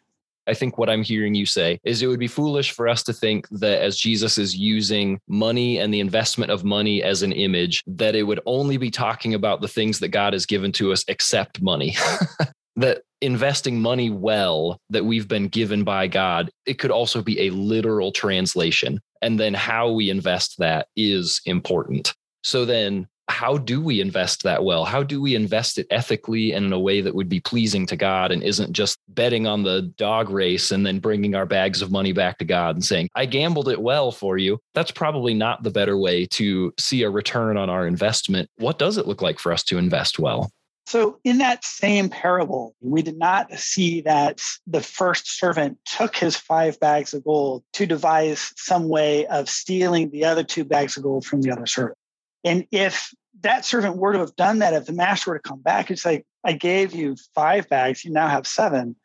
I 0.47 0.53
think 0.53 0.77
what 0.77 0.89
I'm 0.89 1.03
hearing 1.03 1.33
you 1.33 1.45
say 1.45 1.79
is 1.83 2.01
it 2.01 2.07
would 2.07 2.19
be 2.19 2.27
foolish 2.27 2.71
for 2.71 2.87
us 2.87 3.01
to 3.03 3.13
think 3.13 3.47
that 3.49 3.81
as 3.81 3.97
Jesus 3.97 4.37
is 4.37 4.55
using 4.55 5.19
money 5.27 5.79
and 5.79 5.91
the 5.91 5.99
investment 5.99 6.51
of 6.51 6.63
money 6.63 7.01
as 7.01 7.23
an 7.23 7.31
image, 7.31 7.83
that 7.87 8.15
it 8.15 8.23
would 8.23 8.39
only 8.45 8.77
be 8.77 8.91
talking 8.91 9.33
about 9.33 9.61
the 9.61 9.67
things 9.67 9.99
that 9.99 10.09
God 10.09 10.33
has 10.33 10.45
given 10.45 10.71
to 10.73 10.91
us 10.91 11.03
except 11.07 11.61
money. 11.61 11.97
that 12.75 13.01
investing 13.21 13.81
money 13.81 14.09
well 14.09 14.79
that 14.89 15.05
we've 15.05 15.27
been 15.27 15.47
given 15.47 15.83
by 15.83 16.07
God, 16.07 16.51
it 16.65 16.75
could 16.75 16.91
also 16.91 17.21
be 17.21 17.41
a 17.41 17.49
literal 17.51 18.11
translation. 18.11 18.99
And 19.21 19.39
then 19.39 19.53
how 19.53 19.91
we 19.91 20.09
invest 20.09 20.59
that 20.59 20.87
is 20.95 21.41
important. 21.45 22.13
So 22.43 22.65
then, 22.65 23.07
how 23.27 23.57
do 23.57 23.81
we 23.81 24.01
invest 24.01 24.43
that 24.43 24.63
well? 24.63 24.85
How 24.85 25.01
do 25.01 25.19
we 25.19 25.33
invest 25.33 25.79
it 25.79 25.87
ethically 25.89 26.51
and 26.51 26.67
in 26.67 26.73
a 26.73 26.79
way 26.79 27.01
that 27.01 27.15
would 27.15 27.27
be 27.27 27.39
pleasing 27.39 27.87
to 27.87 27.95
God 27.95 28.31
and 28.31 28.43
isn't 28.43 28.71
just 28.71 28.99
betting 29.09 29.47
on 29.47 29.63
the 29.63 29.81
dog 29.97 30.29
race 30.29 30.71
and 30.71 30.85
then 30.85 30.99
bringing 30.99 31.33
our 31.33 31.47
bags 31.47 31.81
of 31.81 31.91
money 31.91 32.11
back 32.11 32.37
to 32.37 32.45
God 32.45 32.75
and 32.75 32.85
saying, 32.85 33.09
I 33.15 33.25
gambled 33.25 33.67
it 33.69 33.81
well 33.81 34.11
for 34.11 34.37
you? 34.37 34.59
That's 34.75 34.91
probably 34.91 35.33
not 35.33 35.63
the 35.63 35.71
better 35.71 35.97
way 35.97 36.27
to 36.27 36.71
see 36.79 37.01
a 37.01 37.09
return 37.09 37.57
on 37.57 37.69
our 37.69 37.87
investment. 37.87 38.47
What 38.57 38.77
does 38.77 38.97
it 38.97 39.07
look 39.07 39.23
like 39.23 39.39
for 39.39 39.51
us 39.51 39.63
to 39.65 39.79
invest 39.79 40.19
well? 40.19 40.51
So, 40.87 41.19
in 41.23 41.39
that 41.39 41.65
same 41.65 42.09
parable, 42.09 42.75
we 42.79 43.01
did 43.01 43.17
not 43.17 43.51
see 43.53 44.01
that 44.01 44.39
the 44.67 44.81
first 44.81 45.39
servant 45.39 45.79
took 45.85 46.15
his 46.15 46.35
five 46.35 46.79
bags 46.79 47.13
of 47.13 47.23
gold 47.23 47.63
to 47.73 47.87
devise 47.87 48.53
some 48.55 48.87
way 48.87 49.25
of 49.25 49.49
stealing 49.49 50.11
the 50.11 50.25
other 50.25 50.43
two 50.43 50.63
bags 50.63 50.95
of 50.95 51.03
gold 51.03 51.25
from 51.25 51.41
the 51.41 51.51
other 51.51 51.65
servant. 51.65 51.97
And 52.43 52.67
if 52.71 53.11
that 53.41 53.65
servant 53.65 53.97
were 53.97 54.13
to 54.13 54.19
have 54.19 54.35
done 54.35 54.59
that, 54.59 54.73
if 54.73 54.85
the 54.85 54.93
master 54.93 55.31
were 55.31 55.39
to 55.39 55.49
come 55.49 55.61
back, 55.61 55.89
it's 55.89 56.05
like, 56.05 56.23
I 56.43 56.53
gave 56.53 56.93
you 56.93 57.15
five 57.33 57.67
bags, 57.67 58.05
you 58.05 58.11
now 58.11 58.27
have 58.27 58.45
seven. 58.45 58.95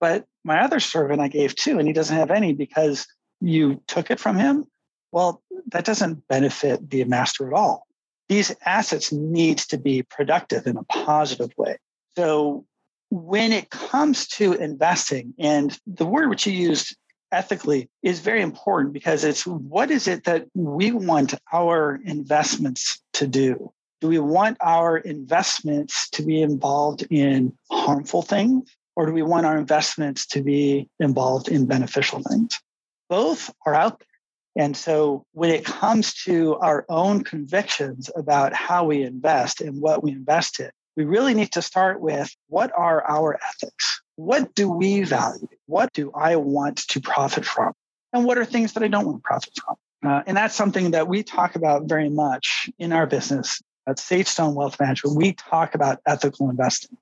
But 0.00 0.26
my 0.44 0.60
other 0.62 0.78
servant, 0.78 1.20
I 1.20 1.28
gave 1.28 1.56
two, 1.56 1.78
and 1.80 1.88
he 1.88 1.92
doesn't 1.92 2.16
have 2.16 2.30
any 2.30 2.52
because 2.52 3.06
you 3.40 3.82
took 3.88 4.10
it 4.10 4.20
from 4.20 4.36
him. 4.36 4.66
Well, 5.10 5.42
that 5.72 5.84
doesn't 5.84 6.28
benefit 6.28 6.88
the 6.90 7.04
master 7.04 7.48
at 7.48 7.54
all. 7.54 7.86
These 8.28 8.54
assets 8.64 9.12
need 9.12 9.58
to 9.58 9.78
be 9.78 10.02
productive 10.02 10.66
in 10.66 10.76
a 10.76 10.84
positive 10.84 11.52
way. 11.56 11.76
So 12.16 12.64
when 13.10 13.52
it 13.52 13.70
comes 13.70 14.26
to 14.28 14.54
investing, 14.54 15.34
and 15.38 15.78
the 15.86 16.06
word 16.06 16.30
which 16.30 16.46
you 16.46 16.52
used 16.52 16.96
ethically 17.30 17.90
is 18.02 18.20
very 18.20 18.42
important 18.42 18.92
because 18.94 19.24
it's 19.24 19.46
what 19.46 19.90
is 19.90 20.06
it 20.08 20.24
that 20.24 20.46
we 20.54 20.92
want 20.92 21.34
our 21.52 22.00
investments 22.04 23.02
to 23.14 23.26
do? 23.26 23.72
Do 24.00 24.08
we 24.08 24.18
want 24.18 24.56
our 24.60 24.96
investments 24.98 26.08
to 26.10 26.22
be 26.22 26.42
involved 26.42 27.06
in 27.10 27.56
harmful 27.70 28.22
things? 28.22 28.74
Or 28.96 29.06
do 29.06 29.12
we 29.12 29.22
want 29.22 29.46
our 29.46 29.58
investments 29.58 30.26
to 30.28 30.42
be 30.42 30.88
involved 31.00 31.48
in 31.48 31.66
beneficial 31.66 32.22
things? 32.22 32.60
Both 33.08 33.52
are 33.66 33.74
out 33.74 33.98
there. 33.98 34.08
And 34.56 34.76
so 34.76 35.24
when 35.32 35.50
it 35.50 35.64
comes 35.64 36.14
to 36.24 36.56
our 36.56 36.84
own 36.88 37.24
convictions 37.24 38.10
about 38.14 38.52
how 38.52 38.84
we 38.84 39.02
invest 39.02 39.60
and 39.60 39.80
what 39.80 40.02
we 40.02 40.12
invest 40.12 40.60
in, 40.60 40.70
we 40.96 41.04
really 41.04 41.34
need 41.34 41.52
to 41.52 41.62
start 41.62 42.00
with 42.00 42.30
what 42.48 42.70
are 42.76 43.02
our 43.04 43.34
ethics? 43.34 44.00
What 44.14 44.54
do 44.54 44.70
we 44.70 45.02
value? 45.02 45.48
What 45.66 45.92
do 45.92 46.12
I 46.14 46.36
want 46.36 46.86
to 46.88 47.00
profit 47.00 47.44
from? 47.44 47.72
And 48.12 48.24
what 48.24 48.38
are 48.38 48.44
things 48.44 48.74
that 48.74 48.84
I 48.84 48.88
don't 48.88 49.06
want 49.06 49.18
to 49.18 49.22
profit 49.22 49.52
from? 49.64 49.74
Uh, 50.08 50.22
and 50.26 50.36
that's 50.36 50.54
something 50.54 50.92
that 50.92 51.08
we 51.08 51.24
talk 51.24 51.56
about 51.56 51.88
very 51.88 52.10
much 52.10 52.70
in 52.78 52.92
our 52.92 53.06
business. 53.06 53.60
At 53.86 53.98
Sagestone 53.98 54.54
Wealth 54.54 54.78
Management, 54.80 55.16
we 55.16 55.32
talk 55.32 55.74
about 55.74 56.00
ethical 56.06 56.48
investing. 56.48 56.96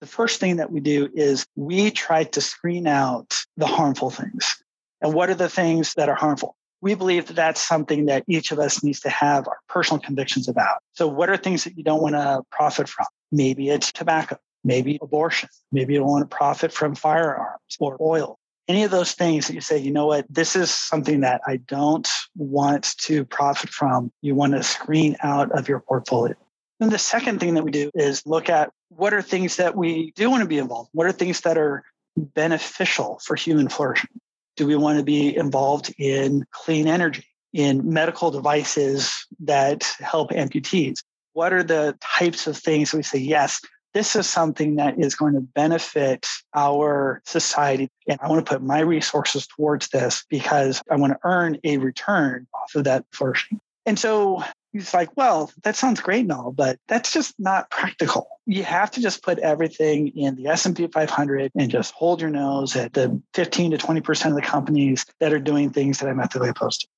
The 0.00 0.06
first 0.06 0.40
thing 0.40 0.56
that 0.56 0.70
we 0.70 0.80
do 0.80 1.08
is 1.12 1.46
we 1.56 1.90
try 1.90 2.24
to 2.24 2.40
screen 2.40 2.86
out 2.86 3.34
the 3.56 3.66
harmful 3.66 4.10
things. 4.10 4.62
And 5.00 5.12
what 5.12 5.28
are 5.28 5.34
the 5.34 5.48
things 5.48 5.94
that 5.94 6.08
are 6.08 6.14
harmful? 6.14 6.56
We 6.84 6.94
believe 6.94 7.26
that 7.26 7.34
that's 7.34 7.60
something 7.60 8.06
that 8.06 8.22
each 8.28 8.52
of 8.52 8.58
us 8.60 8.84
needs 8.84 9.00
to 9.00 9.10
have 9.10 9.48
our 9.48 9.58
personal 9.68 10.00
convictions 10.00 10.48
about. 10.48 10.78
So, 10.92 11.08
what 11.08 11.28
are 11.30 11.36
things 11.36 11.64
that 11.64 11.76
you 11.76 11.82
don't 11.82 12.02
want 12.02 12.14
to 12.14 12.42
profit 12.52 12.88
from? 12.88 13.06
Maybe 13.32 13.70
it's 13.70 13.90
tobacco 13.90 14.36
maybe 14.64 14.98
abortion. 15.00 15.48
Maybe 15.70 15.92
you 15.92 16.00
don't 16.00 16.08
want 16.08 16.28
to 16.28 16.36
profit 16.36 16.72
from 16.72 16.94
firearms 16.94 17.76
or 17.78 17.96
oil. 18.00 18.38
Any 18.66 18.82
of 18.84 18.90
those 18.90 19.12
things 19.12 19.46
that 19.46 19.54
you 19.54 19.60
say, 19.60 19.76
you 19.76 19.92
know 19.92 20.06
what, 20.06 20.24
this 20.30 20.56
is 20.56 20.70
something 20.70 21.20
that 21.20 21.42
I 21.46 21.58
don't 21.58 22.08
want 22.34 22.96
to 23.02 23.26
profit 23.26 23.68
from, 23.68 24.10
you 24.22 24.34
want 24.34 24.54
to 24.54 24.62
screen 24.62 25.16
out 25.22 25.52
of 25.52 25.68
your 25.68 25.80
portfolio. 25.80 26.34
And 26.80 26.90
the 26.90 26.98
second 26.98 27.40
thing 27.40 27.54
that 27.54 27.64
we 27.64 27.70
do 27.70 27.90
is 27.94 28.26
look 28.26 28.48
at 28.48 28.72
what 28.88 29.12
are 29.12 29.22
things 29.22 29.56
that 29.56 29.76
we 29.76 30.12
do 30.16 30.30
want 30.30 30.42
to 30.42 30.48
be 30.48 30.58
involved 30.58 30.88
in? 30.94 30.98
What 30.98 31.06
are 31.06 31.12
things 31.12 31.42
that 31.42 31.58
are 31.58 31.84
beneficial 32.16 33.20
for 33.22 33.36
human 33.36 33.68
flourishing? 33.68 34.10
Do 34.56 34.66
we 34.66 34.76
want 34.76 34.98
to 34.98 35.04
be 35.04 35.36
involved 35.36 35.94
in 35.98 36.44
clean 36.50 36.86
energy, 36.86 37.26
in 37.52 37.92
medical 37.92 38.30
devices 38.30 39.26
that 39.40 39.84
help 39.98 40.30
amputees? 40.30 40.98
What 41.32 41.52
are 41.52 41.62
the 41.62 41.96
types 42.00 42.46
of 42.46 42.56
things 42.56 42.92
we 42.92 43.02
say, 43.02 43.18
yes, 43.18 43.60
this 43.94 44.16
is 44.16 44.28
something 44.28 44.76
that 44.76 44.98
is 44.98 45.14
going 45.14 45.34
to 45.34 45.40
benefit 45.40 46.26
our 46.52 47.22
society. 47.24 47.88
And 48.08 48.18
I 48.20 48.28
want 48.28 48.44
to 48.44 48.52
put 48.52 48.62
my 48.62 48.80
resources 48.80 49.46
towards 49.46 49.88
this 49.88 50.24
because 50.28 50.82
I 50.90 50.96
want 50.96 51.12
to 51.12 51.18
earn 51.22 51.58
a 51.62 51.78
return 51.78 52.46
off 52.52 52.74
of 52.74 52.84
that 52.84 53.04
flourishing. 53.12 53.60
And 53.86 53.98
so 53.98 54.42
he's 54.74 54.92
like, 54.92 55.16
well, 55.16 55.50
that 55.62 55.76
sounds 55.76 56.00
great 56.00 56.20
and 56.20 56.32
all, 56.32 56.52
but 56.52 56.78
that's 56.88 57.12
just 57.12 57.34
not 57.38 57.70
practical. 57.70 58.28
You 58.44 58.62
have 58.64 58.90
to 58.92 59.00
just 59.00 59.22
put 59.22 59.38
everything 59.38 60.08
in 60.08 60.34
the 60.34 60.48
S&P 60.48 60.86
500 60.86 61.52
and 61.56 61.70
just 61.70 61.94
hold 61.94 62.20
your 62.20 62.28
nose 62.28 62.76
at 62.76 62.92
the 62.92 63.22
15 63.32 63.70
to 63.70 63.78
20% 63.78 64.26
of 64.26 64.34
the 64.34 64.42
companies 64.42 65.06
that 65.20 65.32
are 65.32 65.38
doing 65.38 65.70
things 65.70 66.00
that 66.00 66.10
I'm 66.10 66.20
ethically 66.20 66.50
opposed 66.50 66.82
to. 66.82 66.88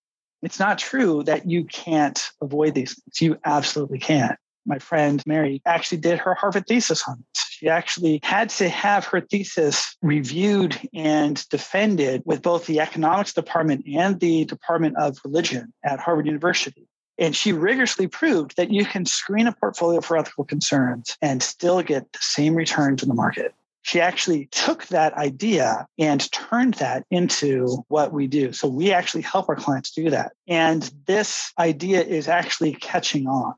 It's 0.43 0.59
not 0.59 0.79
true 0.79 1.23
that 1.25 1.49
you 1.49 1.65
can't 1.65 2.21
avoid 2.43 2.75
these 2.75 2.95
things. 2.95 3.21
You 3.21 3.39
absolutely 3.45 4.01
can 4.01 4.37
my 4.67 4.79
friend 4.79 5.23
Mary 5.27 5.63
actually 5.65 5.99
did 5.99 6.19
her 6.19 6.35
Harvard 6.35 6.67
thesis 6.67 7.05
on 7.09 7.17
this. 7.19 7.47
She 7.49 7.69
actually 7.69 8.21
had 8.23 8.51
to 8.51 8.69
have 8.69 9.07
her 9.07 9.21
thesis 9.21 9.97
reviewed 10.03 10.79
and 10.93 11.43
defended 11.49 12.23
with 12.27 12.43
both 12.43 12.67
the 12.67 12.81
economics 12.81 13.33
department 13.33 13.87
and 13.87 14.21
the 14.21 14.45
Department 14.45 14.97
of 14.99 15.19
Religion 15.25 15.73
at 15.83 16.01
Harvard 16.01 16.27
University. 16.27 16.87
And 17.19 17.35
she 17.35 17.53
rigorously 17.53 18.07
proved 18.07 18.57
that 18.57 18.71
you 18.71 18.85
can 18.85 19.07
screen 19.07 19.47
a 19.47 19.53
portfolio 19.53 20.01
for 20.01 20.17
ethical 20.17 20.45
concerns 20.45 21.17
and 21.23 21.43
still 21.43 21.83
get 21.83 22.13
the 22.13 22.19
same 22.21 22.55
returns 22.55 23.03
in 23.03 23.09
the 23.09 23.15
market. 23.15 23.55
She 23.83 24.01
actually 24.01 24.47
took 24.47 24.87
that 24.89 25.15
idea 25.15 25.87
and 25.97 26.31
turned 26.33 26.75
that 26.75 27.05
into 27.11 27.85
what 27.87 28.13
we 28.13 28.27
do. 28.27 28.53
So 28.53 28.67
we 28.67 28.93
actually 28.93 29.23
help 29.23 29.49
our 29.49 29.55
clients 29.55 29.93
do 29.93 30.11
that. 30.11 30.33
And 30.49 30.91
this 31.07 31.53
idea 31.59 32.03
is 32.03 32.27
actually 32.27 32.73
catching 32.75 33.29
on. 33.29 33.55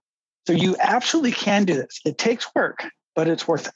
So 0.47 0.53
you 0.53 0.77
absolutely 0.81 1.33
can 1.33 1.65
do 1.65 1.75
this. 1.75 2.00
It 2.05 2.19
takes 2.19 2.55
work, 2.55 2.85
but 3.15 3.27
it's 3.27 3.49
worth 3.49 3.69
it. 3.69 3.75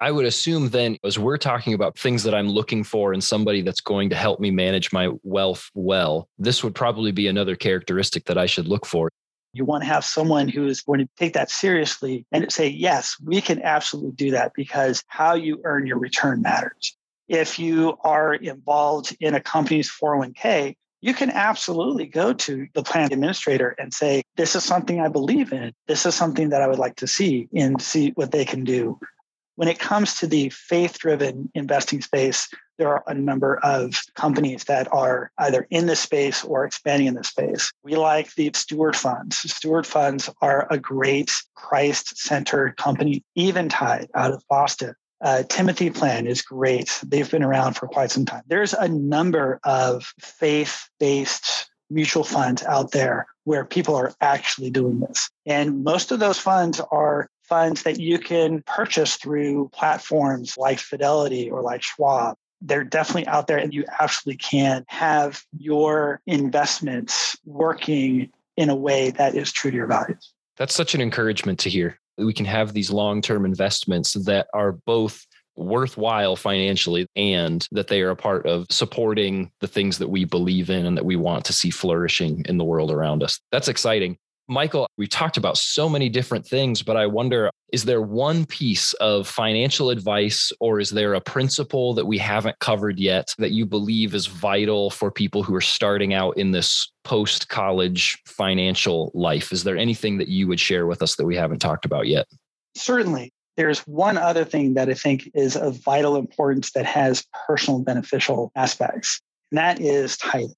I 0.00 0.12
would 0.12 0.26
assume 0.26 0.68
then, 0.68 0.96
as 1.02 1.18
we're 1.18 1.38
talking 1.38 1.74
about 1.74 1.98
things 1.98 2.22
that 2.22 2.34
I'm 2.34 2.48
looking 2.48 2.84
for 2.84 3.12
in 3.12 3.20
somebody 3.20 3.62
that's 3.62 3.80
going 3.80 4.10
to 4.10 4.16
help 4.16 4.38
me 4.38 4.52
manage 4.52 4.92
my 4.92 5.10
wealth 5.24 5.70
well, 5.74 6.28
this 6.38 6.62
would 6.62 6.74
probably 6.74 7.10
be 7.10 7.26
another 7.26 7.56
characteristic 7.56 8.26
that 8.26 8.38
I 8.38 8.46
should 8.46 8.68
look 8.68 8.86
for. 8.86 9.08
You 9.54 9.64
want 9.64 9.82
to 9.82 9.88
have 9.88 10.04
someone 10.04 10.46
who 10.46 10.66
is 10.66 10.82
going 10.82 11.00
to 11.00 11.08
take 11.16 11.32
that 11.32 11.50
seriously 11.50 12.24
and 12.30 12.52
say, 12.52 12.68
yes, 12.68 13.16
we 13.24 13.40
can 13.40 13.60
absolutely 13.62 14.12
do 14.12 14.30
that 14.32 14.52
because 14.54 15.02
how 15.08 15.34
you 15.34 15.60
earn 15.64 15.86
your 15.86 15.98
return 15.98 16.42
matters. 16.42 16.96
If 17.26 17.58
you 17.58 17.98
are 18.04 18.34
involved 18.34 19.16
in 19.18 19.34
a 19.34 19.40
company's 19.40 19.90
401k, 19.90 20.76
you 21.00 21.12
can 21.12 21.30
absolutely 21.30 22.06
go 22.06 22.32
to 22.32 22.66
the 22.74 22.82
plan 22.82 23.12
administrator 23.12 23.74
and 23.78 23.92
say, 23.92 24.22
This 24.36 24.54
is 24.54 24.64
something 24.64 25.00
I 25.00 25.08
believe 25.08 25.52
in. 25.52 25.72
This 25.86 26.06
is 26.06 26.14
something 26.14 26.50
that 26.50 26.62
I 26.62 26.68
would 26.68 26.78
like 26.78 26.96
to 26.96 27.06
see 27.06 27.48
and 27.54 27.80
see 27.80 28.10
what 28.10 28.32
they 28.32 28.44
can 28.44 28.64
do. 28.64 28.98
When 29.58 29.66
it 29.66 29.80
comes 29.80 30.14
to 30.18 30.28
the 30.28 30.50
faith 30.50 31.00
driven 31.00 31.50
investing 31.52 32.00
space, 32.00 32.48
there 32.78 32.90
are 32.90 33.02
a 33.08 33.14
number 33.14 33.58
of 33.64 34.00
companies 34.14 34.62
that 34.68 34.86
are 34.92 35.32
either 35.36 35.66
in 35.70 35.86
this 35.86 35.98
space 35.98 36.44
or 36.44 36.64
expanding 36.64 37.08
in 37.08 37.14
this 37.14 37.26
space. 37.26 37.72
We 37.82 37.96
like 37.96 38.32
the 38.36 38.52
Steward 38.54 38.94
Funds. 38.94 39.38
Steward 39.52 39.84
Funds 39.84 40.30
are 40.40 40.68
a 40.70 40.78
great 40.78 41.32
Christ 41.56 42.18
centered 42.18 42.76
company, 42.76 43.24
Eventide 43.34 44.06
out 44.14 44.30
of 44.30 44.44
Boston. 44.48 44.94
Uh, 45.20 45.42
Timothy 45.48 45.90
Plan 45.90 46.28
is 46.28 46.40
great. 46.40 46.96
They've 47.04 47.28
been 47.28 47.42
around 47.42 47.74
for 47.74 47.88
quite 47.88 48.12
some 48.12 48.26
time. 48.26 48.44
There's 48.46 48.74
a 48.74 48.86
number 48.86 49.58
of 49.64 50.14
faith 50.20 50.88
based 51.00 51.68
mutual 51.90 52.22
funds 52.22 52.62
out 52.62 52.92
there 52.92 53.26
where 53.42 53.64
people 53.64 53.96
are 53.96 54.14
actually 54.20 54.70
doing 54.70 55.00
this. 55.00 55.28
And 55.46 55.82
most 55.82 56.12
of 56.12 56.20
those 56.20 56.38
funds 56.38 56.80
are 56.92 57.28
funds 57.48 57.82
that 57.82 58.00
you 58.00 58.18
can 58.18 58.62
purchase 58.62 59.16
through 59.16 59.70
platforms 59.72 60.56
like 60.56 60.78
Fidelity 60.78 61.50
or 61.50 61.62
like 61.62 61.82
Schwab. 61.82 62.36
They're 62.60 62.84
definitely 62.84 63.26
out 63.28 63.46
there, 63.46 63.58
and 63.58 63.72
you 63.72 63.84
absolutely 64.00 64.38
can 64.38 64.84
have 64.88 65.44
your 65.56 66.20
investments 66.26 67.36
working 67.44 68.30
in 68.56 68.68
a 68.68 68.74
way 68.74 69.10
that 69.10 69.34
is 69.34 69.52
true 69.52 69.70
to 69.70 69.76
your 69.76 69.86
values. 69.86 70.32
That's 70.56 70.74
such 70.74 70.94
an 70.94 71.00
encouragement 71.00 71.60
to 71.60 71.70
hear 71.70 72.00
we 72.18 72.32
can 72.32 72.46
have 72.46 72.72
these 72.72 72.90
long 72.90 73.22
term 73.22 73.44
investments 73.44 74.12
that 74.24 74.48
are 74.52 74.72
both 74.72 75.26
worthwhile 75.56 76.36
financially 76.36 77.06
and 77.16 77.66
that 77.72 77.88
they 77.88 78.00
are 78.00 78.10
a 78.10 78.16
part 78.16 78.46
of 78.46 78.66
supporting 78.70 79.50
the 79.60 79.66
things 79.66 79.98
that 79.98 80.08
we 80.08 80.24
believe 80.24 80.70
in 80.70 80.86
and 80.86 80.96
that 80.96 81.04
we 81.04 81.16
want 81.16 81.44
to 81.44 81.52
see 81.52 81.70
flourishing 81.70 82.44
in 82.48 82.58
the 82.58 82.64
world 82.64 82.92
around 82.92 83.22
us. 83.22 83.40
That's 83.50 83.68
exciting. 83.68 84.18
Michael, 84.50 84.88
we 84.96 85.06
talked 85.06 85.36
about 85.36 85.58
so 85.58 85.90
many 85.90 86.08
different 86.08 86.46
things, 86.46 86.82
but 86.82 86.96
I 86.96 87.06
wonder 87.06 87.50
is 87.70 87.84
there 87.84 88.00
one 88.00 88.46
piece 88.46 88.94
of 88.94 89.28
financial 89.28 89.90
advice 89.90 90.50
or 90.58 90.80
is 90.80 90.88
there 90.88 91.12
a 91.12 91.20
principle 91.20 91.92
that 91.94 92.06
we 92.06 92.16
haven't 92.16 92.58
covered 92.58 92.98
yet 92.98 93.34
that 93.36 93.50
you 93.50 93.66
believe 93.66 94.14
is 94.14 94.26
vital 94.26 94.88
for 94.88 95.10
people 95.10 95.42
who 95.42 95.54
are 95.54 95.60
starting 95.60 96.14
out 96.14 96.38
in 96.38 96.52
this 96.52 96.90
post 97.04 97.50
college 97.50 98.16
financial 98.26 99.12
life? 99.14 99.52
Is 99.52 99.64
there 99.64 99.76
anything 99.76 100.16
that 100.16 100.28
you 100.28 100.48
would 100.48 100.60
share 100.60 100.86
with 100.86 101.02
us 101.02 101.16
that 101.16 101.26
we 101.26 101.36
haven't 101.36 101.58
talked 101.58 101.84
about 101.84 102.06
yet? 102.06 102.26
Certainly. 102.74 103.30
There's 103.58 103.80
one 103.80 104.16
other 104.16 104.44
thing 104.44 104.74
that 104.74 104.88
I 104.88 104.94
think 104.94 105.30
is 105.34 105.56
of 105.56 105.76
vital 105.82 106.16
importance 106.16 106.72
that 106.72 106.86
has 106.86 107.26
personal 107.46 107.80
beneficial 107.80 108.50
aspects, 108.54 109.20
and 109.50 109.58
that 109.58 109.80
is 109.80 110.16
tithing. 110.16 110.54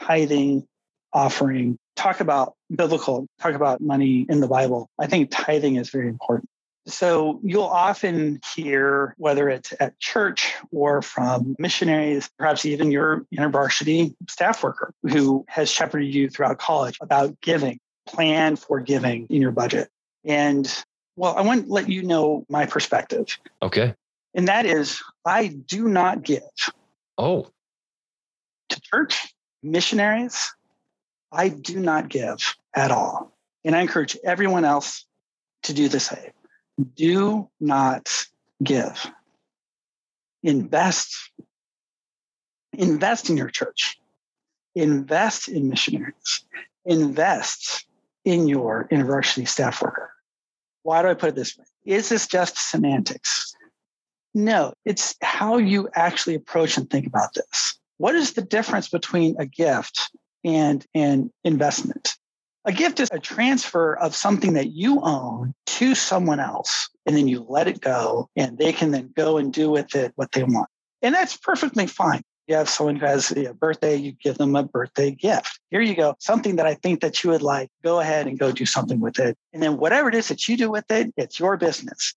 Tithing, 0.00 0.66
offering, 1.12 1.78
talk 1.96 2.20
about 2.20 2.54
biblical, 2.74 3.26
talk 3.40 3.54
about 3.54 3.80
money 3.80 4.26
in 4.28 4.40
the 4.40 4.48
Bible. 4.48 4.90
I 4.98 5.06
think 5.06 5.30
tithing 5.30 5.76
is 5.76 5.90
very 5.90 6.08
important. 6.08 6.48
So 6.86 7.40
you'll 7.42 7.62
often 7.62 8.40
hear, 8.54 9.14
whether 9.16 9.48
it's 9.48 9.72
at 9.80 9.98
church 10.00 10.52
or 10.70 11.00
from 11.00 11.56
missionaries, 11.58 12.28
perhaps 12.38 12.66
even 12.66 12.90
your 12.90 13.24
university 13.30 14.14
staff 14.28 14.62
worker 14.62 14.92
who 15.02 15.46
has 15.48 15.70
shepherded 15.70 16.14
you 16.14 16.28
throughout 16.28 16.58
college 16.58 16.98
about 17.00 17.40
giving, 17.40 17.78
plan 18.06 18.56
for 18.56 18.80
giving 18.80 19.26
in 19.30 19.40
your 19.40 19.50
budget. 19.50 19.88
And 20.24 20.70
well, 21.16 21.34
I 21.36 21.40
want 21.40 21.66
to 21.66 21.72
let 21.72 21.88
you 21.88 22.02
know 22.02 22.44
my 22.50 22.66
perspective. 22.66 23.38
Okay. 23.62 23.94
And 24.34 24.48
that 24.48 24.66
is, 24.66 25.02
I 25.24 25.46
do 25.46 25.88
not 25.88 26.22
give 26.22 26.42
Oh, 27.16 27.46
to 28.68 28.80
church, 28.80 29.32
missionaries. 29.62 30.52
I 31.30 31.48
do 31.48 31.78
not 31.78 32.08
give 32.08 32.56
at 32.74 32.90
all. 32.90 33.36
And 33.64 33.74
I 33.74 33.80
encourage 33.80 34.16
everyone 34.24 34.64
else 34.64 35.06
to 35.64 35.72
do 35.72 35.88
the 35.88 36.00
same. 36.00 36.30
Do 36.96 37.48
not 37.60 38.26
give. 38.62 39.10
Invest. 40.42 41.16
Invest 42.72 43.30
in 43.30 43.36
your 43.36 43.48
church. 43.48 43.98
Invest 44.74 45.48
in 45.48 45.68
missionaries. 45.68 46.44
Invest 46.84 47.86
in 48.24 48.48
your 48.48 48.88
university 48.90 49.44
staff 49.44 49.80
worker. 49.80 50.10
Why 50.82 51.02
do 51.02 51.08
I 51.08 51.14
put 51.14 51.30
it 51.30 51.34
this 51.36 51.56
way? 51.56 51.64
Is 51.84 52.08
this 52.08 52.26
just 52.26 52.58
semantics? 52.58 53.54
No, 54.34 54.74
it's 54.84 55.14
how 55.22 55.58
you 55.58 55.88
actually 55.94 56.34
approach 56.34 56.76
and 56.76 56.90
think 56.90 57.06
about 57.06 57.34
this. 57.34 57.78
What 57.98 58.14
is 58.16 58.32
the 58.32 58.42
difference 58.42 58.88
between 58.88 59.36
a 59.38 59.46
gift 59.46 60.10
and 60.42 60.84
an 60.94 61.32
investment? 61.44 62.16
A 62.66 62.72
gift 62.72 62.98
is 62.98 63.10
a 63.12 63.18
transfer 63.18 63.94
of 63.94 64.14
something 64.14 64.54
that 64.54 64.72
you 64.72 65.00
own 65.02 65.54
to 65.66 65.94
someone 65.94 66.40
else, 66.40 66.88
and 67.04 67.14
then 67.14 67.28
you 67.28 67.44
let 67.46 67.68
it 67.68 67.82
go, 67.82 68.30
and 68.36 68.56
they 68.56 68.72
can 68.72 68.90
then 68.90 69.12
go 69.14 69.36
and 69.36 69.52
do 69.52 69.70
with 69.70 69.94
it 69.94 70.12
what 70.16 70.32
they 70.32 70.44
want. 70.44 70.70
And 71.02 71.14
that's 71.14 71.36
perfectly 71.36 71.86
fine. 71.86 72.22
You 72.46 72.56
have 72.56 72.70
someone 72.70 72.96
who 72.96 73.04
has 73.04 73.30
a 73.32 73.52
birthday, 73.52 73.96
you 73.96 74.12
give 74.12 74.38
them 74.38 74.56
a 74.56 74.62
birthday 74.62 75.10
gift. 75.10 75.60
Here 75.70 75.82
you 75.82 75.94
go, 75.94 76.14
something 76.20 76.56
that 76.56 76.66
I 76.66 76.74
think 76.74 77.00
that 77.02 77.22
you 77.22 77.30
would 77.30 77.42
like. 77.42 77.68
Go 77.82 78.00
ahead 78.00 78.26
and 78.26 78.38
go 78.38 78.50
do 78.50 78.64
something 78.64 78.98
with 78.98 79.18
it. 79.18 79.36
And 79.52 79.62
then 79.62 79.76
whatever 79.76 80.08
it 80.08 80.14
is 80.14 80.28
that 80.28 80.48
you 80.48 80.56
do 80.56 80.70
with 80.70 80.90
it, 80.90 81.12
it's 81.18 81.38
your 81.38 81.58
business. 81.58 82.14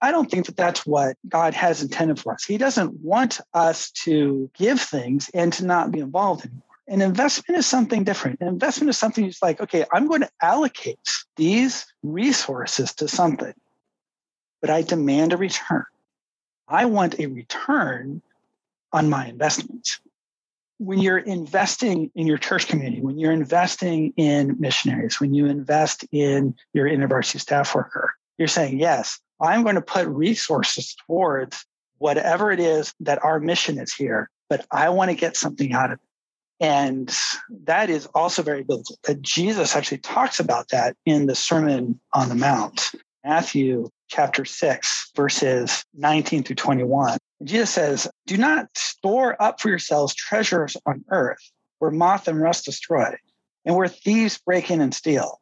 I 0.00 0.12
don't 0.12 0.30
think 0.30 0.46
that 0.46 0.56
that's 0.56 0.86
what 0.86 1.18
God 1.28 1.52
has 1.52 1.82
intended 1.82 2.18
for 2.18 2.32
us. 2.32 2.44
He 2.44 2.56
doesn't 2.56 3.00
want 3.00 3.40
us 3.52 3.90
to 4.04 4.50
give 4.56 4.80
things 4.80 5.30
and 5.34 5.52
to 5.54 5.66
not 5.66 5.90
be 5.90 6.00
involved 6.00 6.46
anymore. 6.46 6.62
An 6.90 7.02
investment 7.02 7.56
is 7.56 7.66
something 7.66 8.02
different. 8.02 8.40
An 8.40 8.48
investment 8.48 8.90
is 8.90 8.98
something 8.98 9.24
that's 9.24 9.40
like, 9.40 9.60
okay, 9.60 9.84
I'm 9.92 10.08
going 10.08 10.22
to 10.22 10.30
allocate 10.42 10.98
these 11.36 11.86
resources 12.02 12.92
to 12.94 13.06
something, 13.06 13.54
but 14.60 14.70
I 14.70 14.82
demand 14.82 15.32
a 15.32 15.36
return. 15.36 15.84
I 16.66 16.86
want 16.86 17.20
a 17.20 17.26
return 17.26 18.22
on 18.92 19.08
my 19.08 19.28
investment. 19.28 20.00
When 20.78 20.98
you're 20.98 21.18
investing 21.18 22.10
in 22.16 22.26
your 22.26 22.38
church 22.38 22.66
community, 22.66 23.00
when 23.00 23.20
you're 23.20 23.30
investing 23.30 24.12
in 24.16 24.56
missionaries, 24.58 25.20
when 25.20 25.32
you 25.32 25.46
invest 25.46 26.04
in 26.10 26.56
your 26.72 26.88
university 26.88 27.38
staff 27.38 27.72
worker, 27.72 28.14
you're 28.36 28.48
saying, 28.48 28.80
yes, 28.80 29.20
I'm 29.40 29.62
going 29.62 29.76
to 29.76 29.80
put 29.80 30.08
resources 30.08 30.96
towards 31.06 31.64
whatever 31.98 32.50
it 32.50 32.58
is 32.58 32.94
that 32.98 33.22
our 33.24 33.38
mission 33.38 33.78
is 33.78 33.94
here, 33.94 34.28
but 34.48 34.66
I 34.72 34.88
want 34.88 35.12
to 35.12 35.16
get 35.16 35.36
something 35.36 35.72
out 35.72 35.92
of 35.92 36.00
it. 36.00 36.09
And 36.60 37.10
that 37.64 37.88
is 37.88 38.06
also 38.06 38.42
very 38.42 38.62
biblical 38.62 38.98
that 39.04 39.22
Jesus 39.22 39.74
actually 39.74 39.98
talks 39.98 40.40
about 40.40 40.68
that 40.68 40.94
in 41.06 41.26
the 41.26 41.34
Sermon 41.34 41.98
on 42.12 42.28
the 42.28 42.34
Mount, 42.34 42.92
Matthew 43.24 43.88
chapter 44.08 44.44
6, 44.44 45.12
verses 45.16 45.84
19 45.94 46.42
through 46.42 46.56
21. 46.56 47.16
Jesus 47.44 47.70
says, 47.70 48.08
Do 48.26 48.36
not 48.36 48.66
store 48.76 49.40
up 49.40 49.60
for 49.60 49.70
yourselves 49.70 50.14
treasures 50.14 50.76
on 50.84 51.04
earth 51.08 51.50
where 51.78 51.90
moth 51.90 52.28
and 52.28 52.40
rust 52.40 52.66
destroy 52.66 53.14
and 53.64 53.74
where 53.74 53.88
thieves 53.88 54.38
break 54.38 54.70
in 54.70 54.82
and 54.82 54.94
steal. 54.94 55.40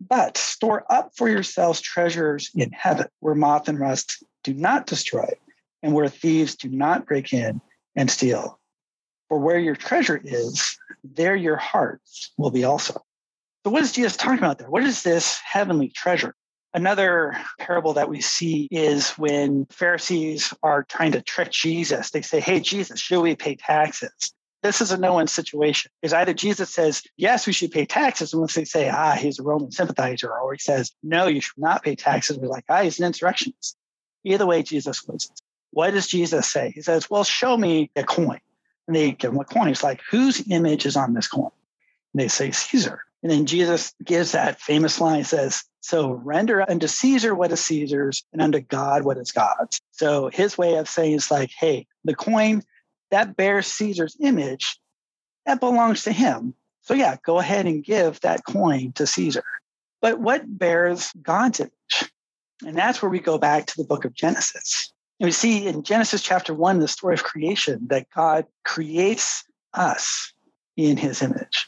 But 0.00 0.38
store 0.38 0.84
up 0.90 1.12
for 1.16 1.28
yourselves 1.28 1.80
treasures 1.80 2.50
in 2.54 2.70
heaven 2.72 3.06
where 3.20 3.34
moth 3.34 3.68
and 3.68 3.78
rust 3.78 4.24
do 4.42 4.54
not 4.54 4.86
destroy 4.86 5.28
and 5.82 5.92
where 5.92 6.08
thieves 6.08 6.56
do 6.56 6.68
not 6.70 7.06
break 7.06 7.32
in 7.32 7.60
and 7.94 8.10
steal. 8.10 8.58
Where 9.38 9.58
your 9.58 9.76
treasure 9.76 10.20
is, 10.22 10.78
there 11.02 11.36
your 11.36 11.56
heart 11.56 12.00
will 12.36 12.50
be 12.50 12.64
also. 12.64 13.02
So, 13.64 13.70
what 13.70 13.82
is 13.82 13.92
Jesus 13.92 14.16
talking 14.16 14.38
about 14.38 14.58
there? 14.58 14.68
What 14.68 14.84
is 14.84 15.02
this 15.02 15.38
heavenly 15.44 15.88
treasure? 15.88 16.34
Another 16.74 17.36
parable 17.58 17.94
that 17.94 18.08
we 18.08 18.20
see 18.20 18.68
is 18.70 19.10
when 19.12 19.66
Pharisees 19.66 20.52
are 20.62 20.82
trying 20.82 21.12
to 21.12 21.22
trick 21.22 21.50
Jesus. 21.50 22.10
They 22.10 22.20
say, 22.20 22.40
Hey, 22.40 22.60
Jesus, 22.60 23.00
should 23.00 23.22
we 23.22 23.36
pay 23.36 23.54
taxes? 23.54 24.34
This 24.62 24.80
is 24.80 24.90
a 24.90 24.98
no 24.98 25.16
win 25.16 25.28
situation. 25.28 25.90
Because 26.00 26.12
either 26.12 26.34
Jesus 26.34 26.70
says, 26.70 27.02
Yes, 27.16 27.46
we 27.46 27.52
should 27.52 27.70
pay 27.70 27.86
taxes. 27.86 28.32
And 28.32 28.40
once 28.40 28.54
they 28.54 28.64
say, 28.64 28.90
Ah, 28.90 29.12
he's 29.12 29.38
a 29.38 29.42
Roman 29.42 29.70
sympathizer, 29.70 30.32
or 30.32 30.52
he 30.52 30.58
says, 30.58 30.90
No, 31.02 31.26
you 31.26 31.40
should 31.40 31.58
not 31.58 31.84
pay 31.84 31.94
taxes, 31.94 32.38
we're 32.38 32.48
like, 32.48 32.64
Ah, 32.68 32.82
he's 32.82 32.98
an 32.98 33.06
insurrectionist. 33.06 33.76
Either 34.24 34.46
way, 34.46 34.62
Jesus 34.62 35.04
wins. 35.06 35.30
What 35.70 35.92
does 35.92 36.06
Jesus 36.06 36.50
say? 36.50 36.72
He 36.74 36.82
says, 36.82 37.08
Well, 37.08 37.24
show 37.24 37.56
me 37.56 37.90
a 37.94 38.02
coin. 38.02 38.40
And 38.86 38.96
they 38.96 39.12
give 39.12 39.32
him 39.32 39.40
a 39.40 39.44
coin. 39.44 39.68
He's 39.68 39.82
like, 39.82 40.00
Whose 40.10 40.46
image 40.50 40.86
is 40.86 40.96
on 40.96 41.14
this 41.14 41.28
coin? 41.28 41.50
And 42.12 42.22
they 42.22 42.28
say, 42.28 42.50
Caesar. 42.50 43.00
And 43.22 43.32
then 43.32 43.46
Jesus 43.46 43.94
gives 44.04 44.32
that 44.32 44.60
famous 44.60 45.00
line, 45.00 45.24
says, 45.24 45.64
So 45.80 46.12
render 46.12 46.68
unto 46.68 46.86
Caesar 46.86 47.34
what 47.34 47.52
is 47.52 47.64
Caesar's 47.64 48.22
and 48.32 48.42
unto 48.42 48.60
God 48.60 49.04
what 49.04 49.16
is 49.16 49.32
God's. 49.32 49.80
So 49.92 50.28
his 50.28 50.58
way 50.58 50.74
of 50.76 50.88
saying 50.88 51.14
is 51.14 51.30
like, 51.30 51.50
hey, 51.58 51.86
the 52.04 52.14
coin 52.14 52.62
that 53.10 53.36
bears 53.36 53.66
Caesar's 53.68 54.16
image, 54.20 54.78
that 55.46 55.60
belongs 55.60 56.04
to 56.04 56.12
him. 56.12 56.54
So 56.82 56.94
yeah, 56.94 57.16
go 57.24 57.38
ahead 57.38 57.66
and 57.66 57.82
give 57.82 58.20
that 58.20 58.44
coin 58.44 58.92
to 58.92 59.06
Caesar. 59.06 59.44
But 60.02 60.20
what 60.20 60.42
bears 60.46 61.10
God's 61.22 61.60
image? 61.60 62.12
And 62.66 62.76
that's 62.76 63.00
where 63.00 63.10
we 63.10 63.20
go 63.20 63.38
back 63.38 63.66
to 63.66 63.76
the 63.78 63.84
book 63.84 64.04
of 64.04 64.14
Genesis. 64.14 64.92
And 65.24 65.28
we 65.28 65.32
see 65.32 65.66
in 65.66 65.82
Genesis 65.84 66.20
chapter 66.20 66.52
one, 66.52 66.80
the 66.80 66.86
story 66.86 67.14
of 67.14 67.24
creation, 67.24 67.86
that 67.86 68.10
God 68.14 68.44
creates 68.62 69.42
us 69.72 70.34
in 70.76 70.98
his 70.98 71.22
image. 71.22 71.66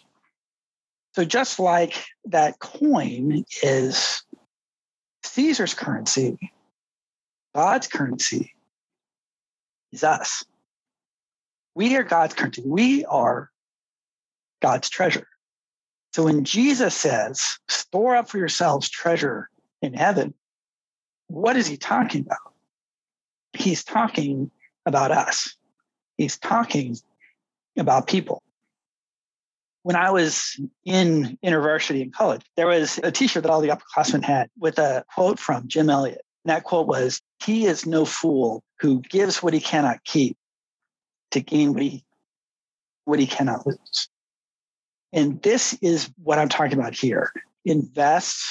So 1.14 1.25
just 1.25 1.59
like 1.59 2.05
that 2.27 2.59
coin 2.59 3.47
is 3.62 4.23
Caesar's 5.23 5.73
currency, 5.73 6.53
God's 7.55 7.87
currency 7.87 8.55
is 9.90 10.05
us. 10.05 10.45
We 11.75 11.97
are 11.97 12.03
God's 12.03 12.35
currency. 12.35 12.62
We 12.62 13.07
are 13.07 13.51
God's 14.61 14.90
treasure. 14.90 15.29
So 16.12 16.25
when 16.25 16.45
Jesus 16.45 16.95
says, 16.95 17.59
store 17.69 18.16
up 18.16 18.29
for 18.29 18.37
yourselves 18.37 18.90
treasure 18.90 19.49
in 19.81 19.95
heaven, 19.95 20.35
what 21.29 21.57
is 21.57 21.66
he 21.66 21.79
talking 21.79 22.21
about? 22.21 22.53
He's 23.57 23.85
talking 23.85 24.51
about 24.85 25.11
us. 25.11 25.55
He's 26.16 26.38
talking 26.38 26.97
about 27.77 28.07
people 28.07 28.42
when 29.87 29.95
I 29.95 30.11
was 30.11 30.61
in 30.85 31.38
university 31.42 32.03
and 32.03 32.12
college, 32.12 32.42
there 32.57 32.66
was 32.66 32.99
a 33.05 33.12
T-shirt 33.12 33.45
that 33.45 33.53
all 33.53 33.61
the 33.61 33.69
upperclassmen 33.69 34.25
had 34.25 34.51
with 34.59 34.81
a 34.81 35.05
quote 35.14 35.38
from 35.38 35.69
Jim 35.69 35.88
Elliot. 35.88 36.23
And 36.45 36.51
that 36.51 36.64
quote 36.64 36.88
was, 36.88 37.23
"He 37.45 37.66
is 37.66 37.87
no 37.87 38.05
fool 38.05 38.64
who 38.81 39.01
gives 39.03 39.45
what 39.45 39.55
he 39.55 39.61
cannot 39.61 40.03
keep 40.03 40.37
to 41.31 41.40
gain 41.40 41.73
what 41.73 41.83
he 41.83 42.05
what 43.05 43.21
he 43.21 43.29
cannot 43.29 43.64
lose." 43.64 44.09
And 45.12 45.40
this 45.42 45.75
is 45.75 46.11
what 46.21 46.40
I'm 46.40 46.49
talking 46.49 46.77
about 46.77 46.97
here. 46.97 47.33
Invest 47.64 48.42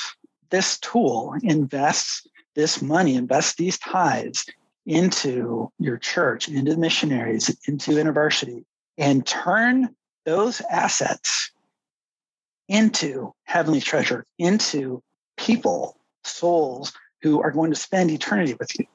this 0.51 0.79
tool, 0.79 1.35
invest 1.43 2.29
this 2.53 2.81
money, 2.81 3.15
invest 3.15 3.57
these 3.57 3.77
tithes 3.77 4.45
into 4.85 5.71
your 5.79 5.97
church, 5.97 6.47
into 6.47 6.71
the 6.71 6.79
missionaries, 6.79 7.55
into 7.67 7.93
university, 7.93 8.65
and 8.97 9.25
turn 9.25 9.95
those 10.25 10.61
assets 10.61 11.51
into 12.67 13.33
heavenly 13.43 13.81
treasure, 13.81 14.25
into 14.37 15.01
people, 15.37 15.97
souls 16.23 16.93
who 17.21 17.41
are 17.41 17.51
going 17.51 17.71
to 17.71 17.79
spend 17.79 18.11
eternity 18.11 18.55
with 18.59 18.69
you. 18.79 18.85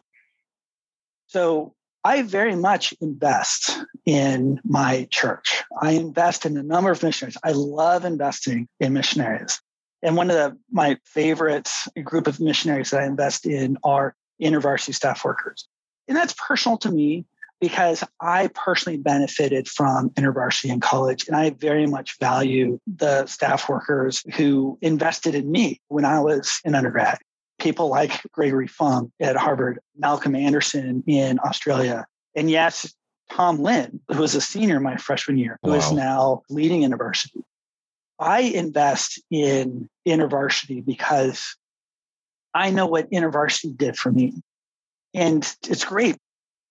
So 1.26 1.74
I 2.02 2.22
very 2.22 2.56
much 2.56 2.94
invest 3.00 3.78
in 4.06 4.60
my 4.64 5.06
church. 5.10 5.62
I 5.80 5.92
invest 5.92 6.46
in 6.46 6.56
a 6.56 6.62
number 6.62 6.90
of 6.90 7.02
missionaries. 7.02 7.36
I 7.44 7.52
love 7.52 8.04
investing 8.04 8.68
in 8.80 8.92
missionaries. 8.92 9.60
And 10.02 10.16
one 10.16 10.30
of 10.30 10.36
the, 10.36 10.56
my 10.70 10.96
favorite 11.04 11.68
group 12.02 12.26
of 12.26 12.40
missionaries 12.40 12.90
that 12.90 13.02
I 13.02 13.06
invest 13.06 13.46
in 13.46 13.76
are 13.84 14.14
university 14.38 14.92
staff 14.92 15.24
workers. 15.24 15.68
And 16.10 16.16
that's 16.16 16.34
personal 16.34 16.76
to 16.78 16.90
me 16.90 17.24
because 17.60 18.02
I 18.20 18.48
personally 18.48 18.98
benefited 18.98 19.68
from 19.68 20.10
InterVarsity 20.10 20.70
in 20.70 20.80
college, 20.80 21.28
and 21.28 21.36
I 21.36 21.50
very 21.50 21.86
much 21.86 22.18
value 22.18 22.80
the 22.88 23.26
staff 23.26 23.68
workers 23.68 24.24
who 24.34 24.76
invested 24.82 25.36
in 25.36 25.48
me 25.48 25.80
when 25.86 26.04
I 26.04 26.18
was 26.18 26.60
an 26.64 26.74
undergrad. 26.74 27.18
People 27.60 27.90
like 27.90 28.22
Gregory 28.32 28.66
Fung 28.66 29.12
at 29.20 29.36
Harvard, 29.36 29.78
Malcolm 29.96 30.34
Anderson 30.34 31.04
in 31.06 31.38
Australia, 31.44 32.06
and 32.34 32.50
yes, 32.50 32.92
Tom 33.30 33.60
Lin, 33.60 34.00
who 34.08 34.18
was 34.18 34.34
a 34.34 34.40
senior 34.40 34.80
my 34.80 34.96
freshman 34.96 35.38
year, 35.38 35.60
who 35.62 35.70
wow. 35.70 35.76
is 35.76 35.92
now 35.92 36.42
leading 36.50 36.80
InterVarsity. 36.80 37.42
I 38.18 38.40
invest 38.40 39.22
in 39.30 39.88
InterVarsity 40.08 40.84
because 40.84 41.56
I 42.52 42.70
know 42.70 42.86
what 42.86 43.08
InterVarsity 43.12 43.76
did 43.76 43.96
for 43.96 44.10
me. 44.10 44.34
And 45.14 45.42
it's 45.68 45.84
great. 45.84 46.16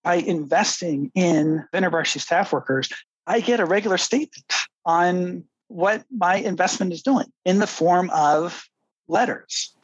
By 0.03 0.15
investing 0.15 1.11
in 1.13 1.65
InterVarsity 1.73 2.21
staff 2.21 2.53
workers, 2.53 2.89
I 3.27 3.41
get 3.41 3.59
a 3.59 3.65
regular 3.65 3.97
statement 3.97 4.53
on 4.85 5.43
what 5.67 6.03
my 6.09 6.35
investment 6.35 6.93
is 6.93 7.03
doing 7.03 7.27
in 7.45 7.59
the 7.59 7.67
form 7.67 8.09
of 8.11 8.63
letters. 9.07 9.75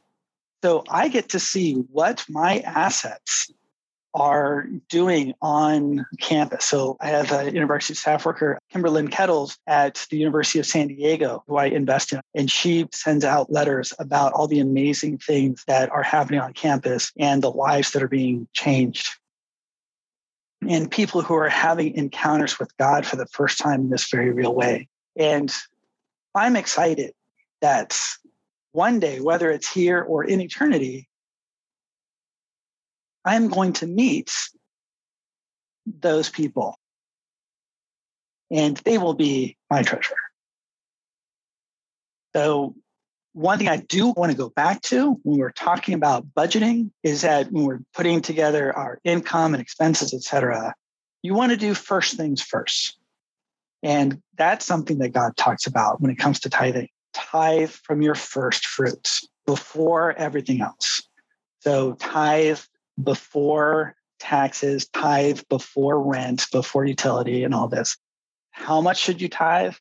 So 0.64 0.84
I 0.90 1.10
get 1.10 1.30
to 1.30 1.40
see 1.40 1.74
what 1.74 2.26
my 2.30 2.60
assets 2.60 3.52
are 4.16 4.68
doing 4.90 5.34
on 5.42 6.06
campus. 6.20 6.66
So 6.66 6.96
I 7.02 7.10
have 7.10 7.32
a 7.34 7.52
university 7.52 7.94
staff 7.94 8.26
worker, 8.26 8.58
Kimberlyn 8.74 9.12
Kettles 9.12 9.58
at 9.68 10.08
the 10.10 10.18
University 10.18 10.60
of 10.60 10.66
San 10.66 10.88
Diego, 10.88 11.44
who 11.48 11.58
I 11.58 11.66
invest 11.66 12.14
in, 12.14 12.22
and 12.34 12.50
she 12.50 12.88
sends 12.94 13.26
out 13.26 13.52
letters 13.52 13.94
about 14.00 14.34
all 14.34 14.48
the 14.48 14.62
amazing 14.62 15.18
things 15.18 15.64
that 15.68 15.92
are 15.92 16.02
happening 16.02 16.40
on 16.40 16.54
campus 16.54 17.12
and 17.20 17.44
the 17.44 17.52
lives 17.52 17.92
that 17.92 18.02
are 18.02 18.08
being 18.08 18.48
changed. 18.54 19.10
And 20.68 20.90
people 20.90 21.22
who 21.22 21.36
are 21.36 21.50
having 21.50 21.96
encounters 21.96 22.58
with 22.58 22.76
God 22.78 23.06
for 23.06 23.18
the 23.18 23.28
first 23.28 23.60
time 23.60 23.82
in 23.82 23.90
this 23.90 24.10
very 24.10 24.32
real 24.32 24.56
way. 24.56 24.88
And 25.16 25.54
I'm 26.34 26.56
excited 26.56 27.14
that 27.62 28.00
one 28.72 29.00
day, 29.00 29.20
whether 29.20 29.52
it's 29.52 29.72
here 29.72 30.02
or 30.02 30.24
in 30.24 30.42
eternity, 30.42 31.08
I'm 33.26 33.50
going 33.50 33.74
to 33.74 33.88
meet 33.88 34.32
those 35.86 36.30
people 36.30 36.78
and 38.52 38.78
they 38.78 38.98
will 38.98 39.16
be 39.16 39.58
my 39.70 39.82
treasure. 39.82 40.16
So, 42.36 42.76
one 43.34 43.58
thing 43.58 43.68
I 43.68 43.78
do 43.78 44.12
want 44.12 44.32
to 44.32 44.38
go 44.38 44.50
back 44.50 44.82
to 44.84 45.20
when 45.24 45.40
we're 45.40 45.52
talking 45.52 45.94
about 45.94 46.26
budgeting 46.38 46.92
is 47.04 47.22
that 47.22 47.52
when 47.52 47.66
we're 47.66 47.82
putting 47.94 48.22
together 48.22 48.76
our 48.76 49.00
income 49.04 49.54
and 49.54 49.62
expenses, 49.62 50.14
et 50.14 50.22
cetera, 50.22 50.74
you 51.22 51.34
want 51.34 51.52
to 51.52 51.58
do 51.58 51.74
first 51.74 52.16
things 52.16 52.42
first. 52.42 52.98
And 53.84 54.22
that's 54.38 54.66
something 54.66 55.00
that 55.00 55.10
God 55.10 55.36
talks 55.36 55.68
about 55.68 56.00
when 56.00 56.12
it 56.12 56.18
comes 56.18 56.40
to 56.42 56.50
tithing. 56.50 56.88
Tithe 57.14 57.72
from 57.72 58.02
your 58.02 58.16
first 58.16 58.66
fruits 58.66 59.28
before 59.46 60.14
everything 60.14 60.62
else. 60.62 61.04
So, 61.60 61.94
tithe 61.94 62.60
before 63.02 63.96
taxes, 64.20 64.88
tithe 64.88 65.42
before 65.50 66.02
rent, 66.02 66.46
before 66.52 66.86
utility, 66.86 67.44
and 67.44 67.54
all 67.54 67.68
this. 67.68 67.98
How 68.52 68.82
much 68.82 69.00
should 69.00 69.22
you 69.22 69.30
tithe? 69.30 69.76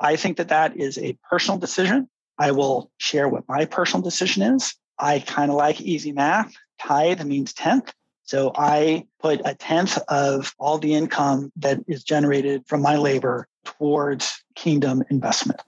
I 0.00 0.16
think 0.16 0.36
that 0.36 0.48
that 0.48 0.76
is 0.76 0.98
a 0.98 1.16
personal 1.28 1.58
decision. 1.58 2.08
I 2.38 2.52
will 2.52 2.90
share 2.98 3.28
what 3.28 3.48
my 3.48 3.64
personal 3.64 4.02
decision 4.02 4.42
is. 4.42 4.74
I 4.98 5.20
kind 5.20 5.50
of 5.50 5.56
like 5.56 5.80
easy 5.80 6.12
math. 6.12 6.54
Tithe 6.80 7.24
means 7.24 7.52
tenth. 7.52 7.92
So 8.22 8.52
I 8.54 9.06
put 9.20 9.42
a 9.44 9.54
tenth 9.54 9.98
of 10.08 10.54
all 10.58 10.78
the 10.78 10.94
income 10.94 11.52
that 11.56 11.80
is 11.86 12.04
generated 12.04 12.64
from 12.66 12.80
my 12.80 12.96
labor 12.96 13.46
towards 13.64 14.42
kingdom 14.54 15.02
investment. 15.10 15.60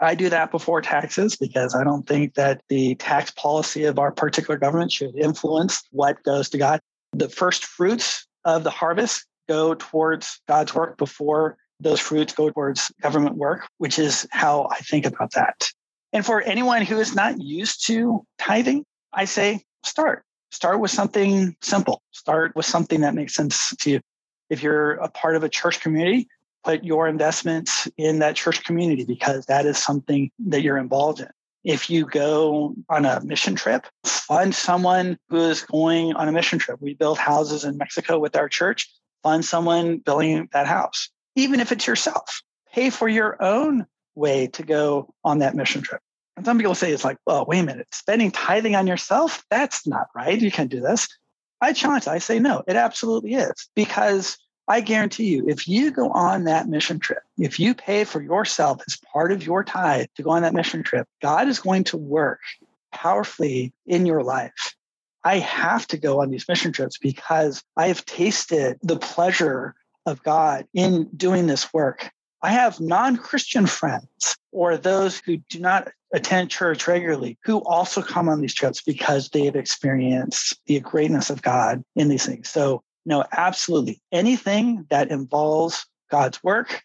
I 0.00 0.14
do 0.14 0.28
that 0.30 0.50
before 0.50 0.80
taxes 0.80 1.36
because 1.36 1.74
I 1.74 1.82
don't 1.82 2.06
think 2.06 2.34
that 2.34 2.62
the 2.68 2.94
tax 2.96 3.30
policy 3.32 3.84
of 3.84 3.98
our 3.98 4.12
particular 4.12 4.58
government 4.58 4.92
should 4.92 5.16
influence 5.16 5.82
what 5.90 6.22
goes 6.22 6.48
to 6.50 6.58
God. 6.58 6.80
The 7.12 7.28
first 7.28 7.64
fruits 7.64 8.26
of 8.44 8.64
the 8.64 8.70
harvest 8.70 9.26
go 9.48 9.74
towards 9.74 10.40
God's 10.46 10.74
work 10.74 10.98
before 10.98 11.56
those 11.80 12.00
fruits 12.00 12.32
go 12.32 12.50
towards 12.50 12.92
government 13.02 13.36
work, 13.36 13.66
which 13.78 13.98
is 13.98 14.26
how 14.30 14.68
I 14.70 14.78
think 14.78 15.06
about 15.06 15.32
that. 15.32 15.68
And 16.12 16.24
for 16.24 16.40
anyone 16.42 16.82
who 16.82 16.98
is 16.98 17.14
not 17.14 17.40
used 17.40 17.86
to 17.86 18.24
tithing, 18.38 18.84
I 19.12 19.24
say 19.24 19.62
start. 19.84 20.24
Start 20.50 20.80
with 20.80 20.90
something 20.90 21.56
simple. 21.60 22.02
Start 22.12 22.56
with 22.56 22.66
something 22.66 23.02
that 23.02 23.14
makes 23.14 23.34
sense 23.34 23.74
to 23.76 23.90
you. 23.90 24.00
If 24.48 24.62
you're 24.62 24.92
a 24.92 25.08
part 25.08 25.36
of 25.36 25.44
a 25.44 25.48
church 25.48 25.80
community, 25.80 26.28
put 26.68 26.84
your 26.84 27.08
investments 27.08 27.88
in 27.96 28.18
that 28.18 28.36
church 28.36 28.62
community 28.62 29.02
because 29.02 29.46
that 29.46 29.64
is 29.64 29.78
something 29.78 30.30
that 30.38 30.60
you're 30.60 30.76
involved 30.76 31.18
in. 31.18 31.28
If 31.64 31.88
you 31.88 32.04
go 32.04 32.74
on 32.90 33.06
a 33.06 33.22
mission 33.22 33.54
trip, 33.54 33.86
fund 34.04 34.54
someone 34.54 35.16
who 35.30 35.38
is 35.38 35.62
going 35.62 36.12
on 36.12 36.28
a 36.28 36.32
mission 36.32 36.58
trip. 36.58 36.78
We 36.82 36.92
build 36.92 37.16
houses 37.16 37.64
in 37.64 37.78
Mexico 37.78 38.18
with 38.18 38.36
our 38.36 38.50
church, 38.50 38.86
fund 39.22 39.46
someone 39.46 39.98
building 39.98 40.50
that 40.52 40.66
house. 40.66 41.08
Even 41.36 41.58
if 41.58 41.72
it's 41.72 41.86
yourself, 41.86 42.42
pay 42.70 42.90
for 42.90 43.08
your 43.08 43.42
own 43.42 43.86
way 44.14 44.48
to 44.48 44.62
go 44.62 45.14
on 45.24 45.38
that 45.38 45.54
mission 45.54 45.80
trip. 45.80 46.02
And 46.36 46.44
some 46.44 46.58
people 46.58 46.74
say 46.74 46.92
it's 46.92 47.04
like, 47.04 47.16
well, 47.26 47.46
wait 47.46 47.60
a 47.60 47.64
minute, 47.64 47.88
spending 47.92 48.30
tithing 48.30 48.76
on 48.76 48.86
yourself? 48.86 49.42
That's 49.50 49.86
not 49.86 50.08
right. 50.14 50.38
You 50.38 50.50
can't 50.50 50.70
do 50.70 50.80
this. 50.80 51.08
I 51.62 51.72
challenge, 51.72 52.06
I 52.06 52.18
say 52.18 52.38
no, 52.38 52.62
it 52.68 52.76
absolutely 52.76 53.34
is 53.34 53.68
because 53.74 54.36
I 54.68 54.82
guarantee 54.82 55.24
you, 55.24 55.48
if 55.48 55.66
you 55.66 55.90
go 55.90 56.10
on 56.10 56.44
that 56.44 56.68
mission 56.68 57.00
trip, 57.00 57.22
if 57.38 57.58
you 57.58 57.74
pay 57.74 58.04
for 58.04 58.20
yourself 58.20 58.82
as 58.86 58.98
part 59.12 59.32
of 59.32 59.44
your 59.44 59.64
tithe 59.64 60.08
to 60.16 60.22
go 60.22 60.30
on 60.30 60.42
that 60.42 60.52
mission 60.52 60.82
trip, 60.82 61.08
God 61.22 61.48
is 61.48 61.58
going 61.58 61.84
to 61.84 61.96
work 61.96 62.40
powerfully 62.92 63.72
in 63.86 64.04
your 64.04 64.22
life. 64.22 64.74
I 65.24 65.38
have 65.38 65.86
to 65.88 65.96
go 65.96 66.20
on 66.20 66.30
these 66.30 66.46
mission 66.46 66.72
trips 66.72 66.98
because 66.98 67.62
I 67.78 67.88
have 67.88 68.04
tasted 68.04 68.78
the 68.82 68.98
pleasure 68.98 69.74
of 70.04 70.22
God 70.22 70.66
in 70.74 71.08
doing 71.16 71.46
this 71.46 71.72
work. 71.72 72.10
I 72.42 72.50
have 72.50 72.78
non 72.78 73.16
Christian 73.16 73.66
friends 73.66 74.36
or 74.52 74.76
those 74.76 75.18
who 75.18 75.38
do 75.48 75.60
not 75.60 75.88
attend 76.12 76.50
church 76.50 76.86
regularly 76.86 77.38
who 77.44 77.58
also 77.58 78.00
come 78.00 78.28
on 78.28 78.40
these 78.40 78.54
trips 78.54 78.82
because 78.82 79.30
they 79.30 79.44
have 79.44 79.56
experienced 79.56 80.58
the 80.66 80.80
greatness 80.80 81.30
of 81.30 81.42
God 81.42 81.82
in 81.96 82.08
these 82.08 82.24
things. 82.24 82.48
So 82.48 82.82
no, 83.08 83.24
absolutely. 83.32 84.02
Anything 84.12 84.84
that 84.90 85.10
involves 85.10 85.86
God's 86.10 86.44
work, 86.44 86.82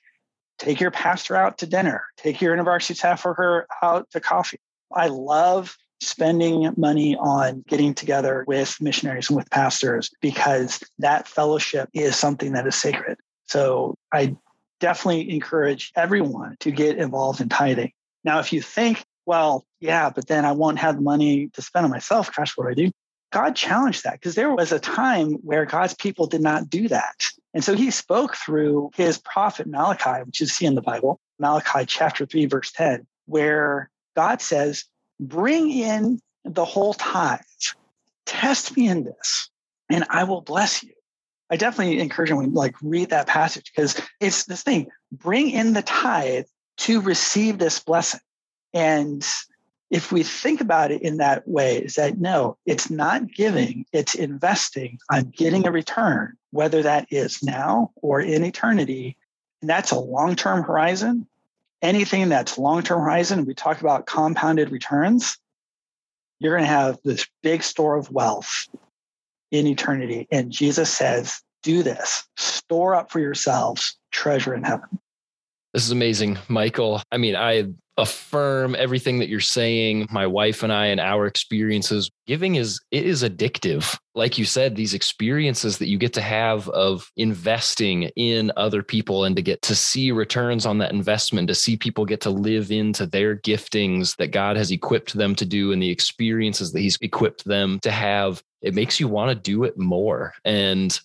take 0.57 0.79
your 0.79 0.89
pastor 0.89 1.35
out 1.35 1.57
to 1.57 1.67
dinner, 1.67 2.05
take 2.15 2.39
your 2.39 2.53
university 2.53 2.93
staff 2.93 3.25
worker 3.25 3.67
out 3.81 4.09
to 4.11 4.21
coffee. 4.21 4.61
I 4.95 5.07
love 5.07 5.75
spending 5.99 6.73
money 6.77 7.17
on 7.17 7.65
getting 7.67 7.93
together 7.93 8.45
with 8.47 8.77
missionaries 8.79 9.29
and 9.29 9.35
with 9.35 9.49
pastors 9.49 10.11
because 10.21 10.81
that 10.99 11.27
fellowship 11.27 11.89
is 11.93 12.15
something 12.15 12.53
that 12.53 12.65
is 12.65 12.75
sacred. 12.75 13.17
So 13.47 13.95
I 14.13 14.37
definitely 14.79 15.29
encourage 15.29 15.91
everyone 15.93 16.55
to 16.61 16.71
get 16.71 16.97
involved 16.97 17.41
in 17.41 17.49
tithing. 17.49 17.91
Now, 18.23 18.39
if 18.39 18.53
you 18.53 18.61
think, 18.61 19.03
well, 19.25 19.65
yeah, 19.81 20.09
but 20.09 20.27
then 20.27 20.45
I 20.45 20.53
won't 20.53 20.79
have 20.79 20.95
the 20.95 21.01
money 21.01 21.49
to 21.49 21.61
spend 21.61 21.83
on 21.83 21.91
myself, 21.91 22.33
gosh, 22.33 22.55
what 22.55 22.63
do 22.63 22.71
I 22.71 22.85
do? 22.85 22.91
God 23.33 23.55
challenged 23.55 24.03
that 24.03 24.13
because 24.13 24.35
there 24.35 24.53
was 24.53 24.71
a 24.71 24.79
time 24.79 25.33
where 25.41 25.65
God's 25.65 25.95
people 25.95 26.27
did 26.27 26.41
not 26.41 26.69
do 26.69 26.87
that. 26.89 27.31
And 27.55 27.63
so 27.63 27.75
he 27.75 27.89
spoke 27.89 28.35
through 28.35 28.91
his 28.95 29.17
prophet 29.17 29.65
Malachi, 29.65 30.23
which 30.23 30.39
you 30.39 30.45
see 30.45 30.67
in 30.67 30.75
the 30.75 30.83
Bible, 30.83 31.19
Malachi 31.39 31.85
chapter 31.87 32.27
3, 32.27 32.45
verse 32.45 32.71
10, 32.71 33.07
where 33.25 33.89
God 34.15 34.39
says, 34.39 34.85
Bring 35.19 35.71
in 35.71 36.19
the 36.45 36.63
whole 36.63 36.93
tithe, 36.93 37.39
test 38.27 38.77
me 38.77 38.87
in 38.87 39.03
this, 39.03 39.49
and 39.89 40.05
I 40.11 40.25
will 40.25 40.41
bless 40.41 40.83
you. 40.83 40.93
I 41.49 41.55
definitely 41.55 41.99
encourage 41.99 42.29
to 42.29 42.35
like 42.35 42.75
read 42.83 43.09
that 43.09 43.27
passage 43.27 43.71
because 43.75 43.99
it's 44.19 44.45
this 44.45 44.61
thing 44.63 44.87
bring 45.11 45.49
in 45.49 45.73
the 45.73 45.81
tithe 45.81 46.45
to 46.77 47.01
receive 47.01 47.57
this 47.57 47.79
blessing. 47.79 48.19
And 48.73 49.25
if 49.93 50.11
we 50.11 50.23
think 50.23 50.59
about 50.59 50.89
it 50.89 51.03
in 51.03 51.17
that 51.17 51.47
way, 51.47 51.77
is 51.77 51.93
that 51.93 52.17
no, 52.17 52.57
it's 52.65 52.89
not 52.89 53.31
giving, 53.31 53.85
it's 53.93 54.15
investing. 54.15 54.97
I'm 55.11 55.29
getting 55.29 55.67
a 55.67 55.71
return, 55.71 56.35
whether 56.49 56.81
that 56.81 57.05
is 57.11 57.43
now 57.43 57.91
or 57.97 58.19
in 58.19 58.43
eternity. 58.43 59.15
And 59.61 59.69
that's 59.69 59.91
a 59.91 59.99
long 59.99 60.35
term 60.35 60.63
horizon. 60.63 61.27
Anything 61.83 62.27
that's 62.27 62.57
long 62.57 62.81
term 62.81 63.01
horizon, 63.01 63.45
we 63.45 63.53
talk 63.53 63.81
about 63.81 64.07
compounded 64.07 64.71
returns, 64.71 65.37
you're 66.39 66.57
going 66.57 66.67
to 66.67 66.75
have 66.75 66.97
this 67.03 67.27
big 67.43 67.61
store 67.61 67.95
of 67.95 68.09
wealth 68.09 68.67
in 69.51 69.67
eternity. 69.67 70.27
And 70.31 70.51
Jesus 70.51 70.89
says, 70.89 71.39
do 71.61 71.83
this, 71.83 72.27
store 72.35 72.95
up 72.95 73.11
for 73.11 73.19
yourselves 73.19 73.95
treasure 74.11 74.55
in 74.55 74.63
heaven. 74.63 74.89
This 75.71 75.85
is 75.85 75.91
amazing, 75.91 76.39
Michael. 76.47 77.03
I 77.11 77.17
mean, 77.17 77.35
I 77.35 77.67
affirm 77.97 78.75
everything 78.75 79.19
that 79.19 79.29
you're 79.29 79.39
saying. 79.39 80.07
My 80.11 80.25
wife 80.25 80.63
and 80.63 80.73
i 80.73 80.87
and 80.87 80.99
our 80.99 81.27
experiences 81.27 82.09
giving 82.25 82.55
is 82.55 82.79
it 82.91 83.05
is 83.05 83.23
addictive. 83.23 83.97
Like 84.15 84.37
you 84.37 84.45
said 84.45 84.75
these 84.75 84.93
experiences 84.93 85.77
that 85.77 85.87
you 85.87 85.97
get 85.97 86.13
to 86.13 86.21
have 86.21 86.69
of 86.69 87.11
investing 87.17 88.03
in 88.15 88.51
other 88.57 88.81
people 88.81 89.25
and 89.25 89.35
to 89.35 89.41
get 89.41 89.61
to 89.63 89.75
see 89.75 90.11
returns 90.11 90.65
on 90.65 90.77
that 90.79 90.91
investment 90.91 91.47
to 91.47 91.55
see 91.55 91.77
people 91.77 92.05
get 92.05 92.21
to 92.21 92.29
live 92.29 92.71
into 92.71 93.05
their 93.05 93.35
giftings 93.35 94.15
that 94.17 94.31
god 94.31 94.55
has 94.55 94.71
equipped 94.71 95.13
them 95.13 95.35
to 95.35 95.45
do 95.45 95.71
and 95.71 95.81
the 95.81 95.89
experiences 95.89 96.71
that 96.71 96.79
he's 96.79 96.97
equipped 97.01 97.43
them 97.45 97.79
to 97.81 97.91
have 97.91 98.41
it 98.63 98.73
makes 98.73 98.99
you 98.99 99.07
want 99.07 99.29
to 99.29 99.35
do 99.35 99.65
it 99.65 99.77
more. 99.77 100.33
And 100.43 100.97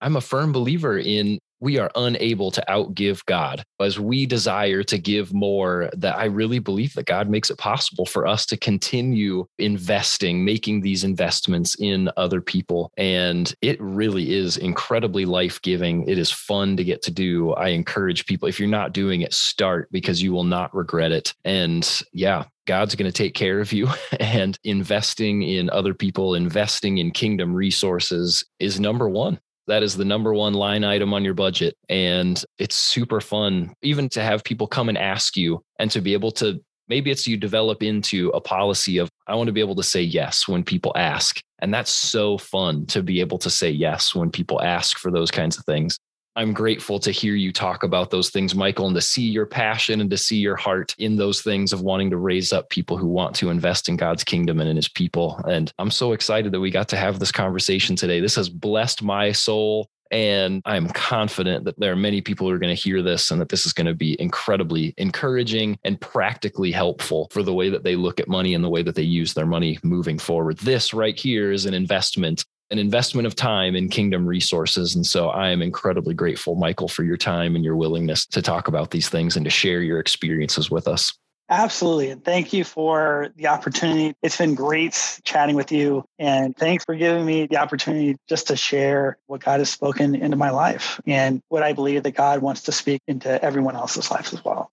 I'm 0.00 0.16
a 0.16 0.20
firm 0.20 0.52
believer 0.52 0.98
in 0.98 1.40
we 1.60 1.78
are 1.78 1.90
unable 1.94 2.50
to 2.50 2.64
outgive 2.68 3.24
God 3.26 3.64
as 3.80 3.98
we 3.98 4.26
desire 4.26 4.82
to 4.84 4.98
give 4.98 5.32
more. 5.32 5.90
That 5.96 6.16
I 6.16 6.24
really 6.26 6.58
believe 6.58 6.94
that 6.94 7.06
God 7.06 7.28
makes 7.28 7.50
it 7.50 7.58
possible 7.58 8.06
for 8.06 8.26
us 8.26 8.46
to 8.46 8.56
continue 8.56 9.46
investing, 9.58 10.44
making 10.44 10.80
these 10.80 11.04
investments 11.04 11.74
in 11.76 12.10
other 12.16 12.40
people. 12.40 12.92
And 12.96 13.52
it 13.62 13.80
really 13.80 14.34
is 14.34 14.56
incredibly 14.56 15.24
life 15.24 15.60
giving. 15.62 16.08
It 16.08 16.18
is 16.18 16.30
fun 16.30 16.76
to 16.76 16.84
get 16.84 17.02
to 17.02 17.10
do. 17.10 17.52
I 17.54 17.68
encourage 17.68 18.26
people, 18.26 18.48
if 18.48 18.58
you're 18.58 18.68
not 18.68 18.92
doing 18.92 19.22
it, 19.22 19.34
start 19.34 19.88
because 19.90 20.22
you 20.22 20.32
will 20.32 20.44
not 20.44 20.74
regret 20.74 21.12
it. 21.12 21.34
And 21.44 22.02
yeah, 22.12 22.44
God's 22.66 22.94
going 22.94 23.10
to 23.10 23.16
take 23.16 23.34
care 23.34 23.60
of 23.60 23.72
you. 23.72 23.88
And 24.20 24.58
investing 24.64 25.42
in 25.42 25.70
other 25.70 25.94
people, 25.94 26.34
investing 26.34 26.98
in 26.98 27.12
kingdom 27.12 27.54
resources 27.54 28.44
is 28.58 28.78
number 28.78 29.08
one. 29.08 29.38
That 29.68 29.82
is 29.82 29.96
the 29.96 30.04
number 30.04 30.34
one 30.34 30.54
line 30.54 30.82
item 30.82 31.14
on 31.14 31.24
your 31.24 31.34
budget. 31.34 31.76
And 31.88 32.42
it's 32.58 32.74
super 32.74 33.20
fun, 33.20 33.74
even 33.82 34.08
to 34.10 34.22
have 34.22 34.42
people 34.42 34.66
come 34.66 34.88
and 34.88 34.98
ask 34.98 35.36
you 35.36 35.62
and 35.78 35.90
to 35.92 36.00
be 36.00 36.14
able 36.14 36.32
to 36.32 36.60
maybe 36.88 37.10
it's 37.10 37.26
you 37.26 37.36
develop 37.36 37.82
into 37.82 38.30
a 38.30 38.40
policy 38.40 38.98
of, 38.98 39.10
I 39.26 39.34
want 39.34 39.48
to 39.48 39.52
be 39.52 39.60
able 39.60 39.76
to 39.76 39.82
say 39.82 40.02
yes 40.02 40.48
when 40.48 40.64
people 40.64 40.92
ask. 40.96 41.40
And 41.60 41.72
that's 41.72 41.90
so 41.90 42.38
fun 42.38 42.86
to 42.86 43.02
be 43.02 43.20
able 43.20 43.38
to 43.38 43.50
say 43.50 43.70
yes 43.70 44.14
when 44.14 44.30
people 44.30 44.62
ask 44.62 44.98
for 44.98 45.10
those 45.10 45.30
kinds 45.30 45.58
of 45.58 45.64
things. 45.64 45.98
I'm 46.38 46.52
grateful 46.52 47.00
to 47.00 47.10
hear 47.10 47.34
you 47.34 47.52
talk 47.52 47.82
about 47.82 48.10
those 48.10 48.30
things, 48.30 48.54
Michael, 48.54 48.86
and 48.86 48.94
to 48.94 49.00
see 49.00 49.26
your 49.26 49.44
passion 49.44 50.00
and 50.00 50.08
to 50.08 50.16
see 50.16 50.36
your 50.36 50.54
heart 50.54 50.94
in 50.96 51.16
those 51.16 51.42
things 51.42 51.72
of 51.72 51.80
wanting 51.80 52.10
to 52.10 52.16
raise 52.16 52.52
up 52.52 52.70
people 52.70 52.96
who 52.96 53.08
want 53.08 53.34
to 53.36 53.50
invest 53.50 53.88
in 53.88 53.96
God's 53.96 54.22
kingdom 54.22 54.60
and 54.60 54.70
in 54.70 54.76
his 54.76 54.88
people. 54.88 55.40
And 55.48 55.72
I'm 55.80 55.90
so 55.90 56.12
excited 56.12 56.52
that 56.52 56.60
we 56.60 56.70
got 56.70 56.88
to 56.90 56.96
have 56.96 57.18
this 57.18 57.32
conversation 57.32 57.96
today. 57.96 58.20
This 58.20 58.36
has 58.36 58.48
blessed 58.48 59.02
my 59.02 59.32
soul. 59.32 59.90
And 60.12 60.62
I'm 60.64 60.88
confident 60.90 61.64
that 61.64 61.78
there 61.80 61.92
are 61.92 61.96
many 61.96 62.20
people 62.20 62.46
who 62.46 62.54
are 62.54 62.58
going 62.58 62.74
to 62.74 62.80
hear 62.80 63.02
this 63.02 63.32
and 63.32 63.40
that 63.40 63.48
this 63.48 63.66
is 63.66 63.72
going 63.72 63.88
to 63.88 63.94
be 63.94 64.16
incredibly 64.20 64.94
encouraging 64.96 65.76
and 65.82 66.00
practically 66.00 66.70
helpful 66.70 67.26
for 67.32 67.42
the 67.42 67.52
way 67.52 67.68
that 67.68 67.82
they 67.82 67.96
look 67.96 68.20
at 68.20 68.28
money 68.28 68.54
and 68.54 68.62
the 68.62 68.70
way 68.70 68.82
that 68.84 68.94
they 68.94 69.02
use 69.02 69.34
their 69.34 69.44
money 69.44 69.76
moving 69.82 70.18
forward. 70.18 70.56
This 70.58 70.94
right 70.94 71.18
here 71.18 71.50
is 71.50 71.66
an 71.66 71.74
investment 71.74 72.44
an 72.70 72.78
investment 72.78 73.26
of 73.26 73.34
time 73.34 73.74
in 73.74 73.88
kingdom 73.88 74.26
resources. 74.26 74.94
And 74.94 75.06
so 75.06 75.28
I 75.28 75.48
am 75.48 75.62
incredibly 75.62 76.14
grateful, 76.14 76.54
Michael, 76.54 76.88
for 76.88 77.02
your 77.02 77.16
time 77.16 77.56
and 77.56 77.64
your 77.64 77.76
willingness 77.76 78.26
to 78.26 78.42
talk 78.42 78.68
about 78.68 78.90
these 78.90 79.08
things 79.08 79.36
and 79.36 79.44
to 79.44 79.50
share 79.50 79.80
your 79.80 79.98
experiences 79.98 80.70
with 80.70 80.86
us. 80.86 81.16
Absolutely. 81.50 82.10
And 82.10 82.22
thank 82.22 82.52
you 82.52 82.62
for 82.62 83.30
the 83.36 83.46
opportunity. 83.46 84.14
It's 84.22 84.36
been 84.36 84.54
great 84.54 85.18
chatting 85.24 85.56
with 85.56 85.72
you. 85.72 86.04
And 86.18 86.54
thanks 86.54 86.84
for 86.84 86.94
giving 86.94 87.24
me 87.24 87.46
the 87.46 87.56
opportunity 87.56 88.16
just 88.28 88.48
to 88.48 88.56
share 88.56 89.16
what 89.28 89.42
God 89.42 89.60
has 89.60 89.70
spoken 89.70 90.14
into 90.14 90.36
my 90.36 90.50
life 90.50 91.00
and 91.06 91.40
what 91.48 91.62
I 91.62 91.72
believe 91.72 92.02
that 92.02 92.10
God 92.14 92.42
wants 92.42 92.64
to 92.64 92.72
speak 92.72 93.00
into 93.08 93.42
everyone 93.42 93.76
else's 93.76 94.10
lives 94.10 94.34
as 94.34 94.44
well. 94.44 94.70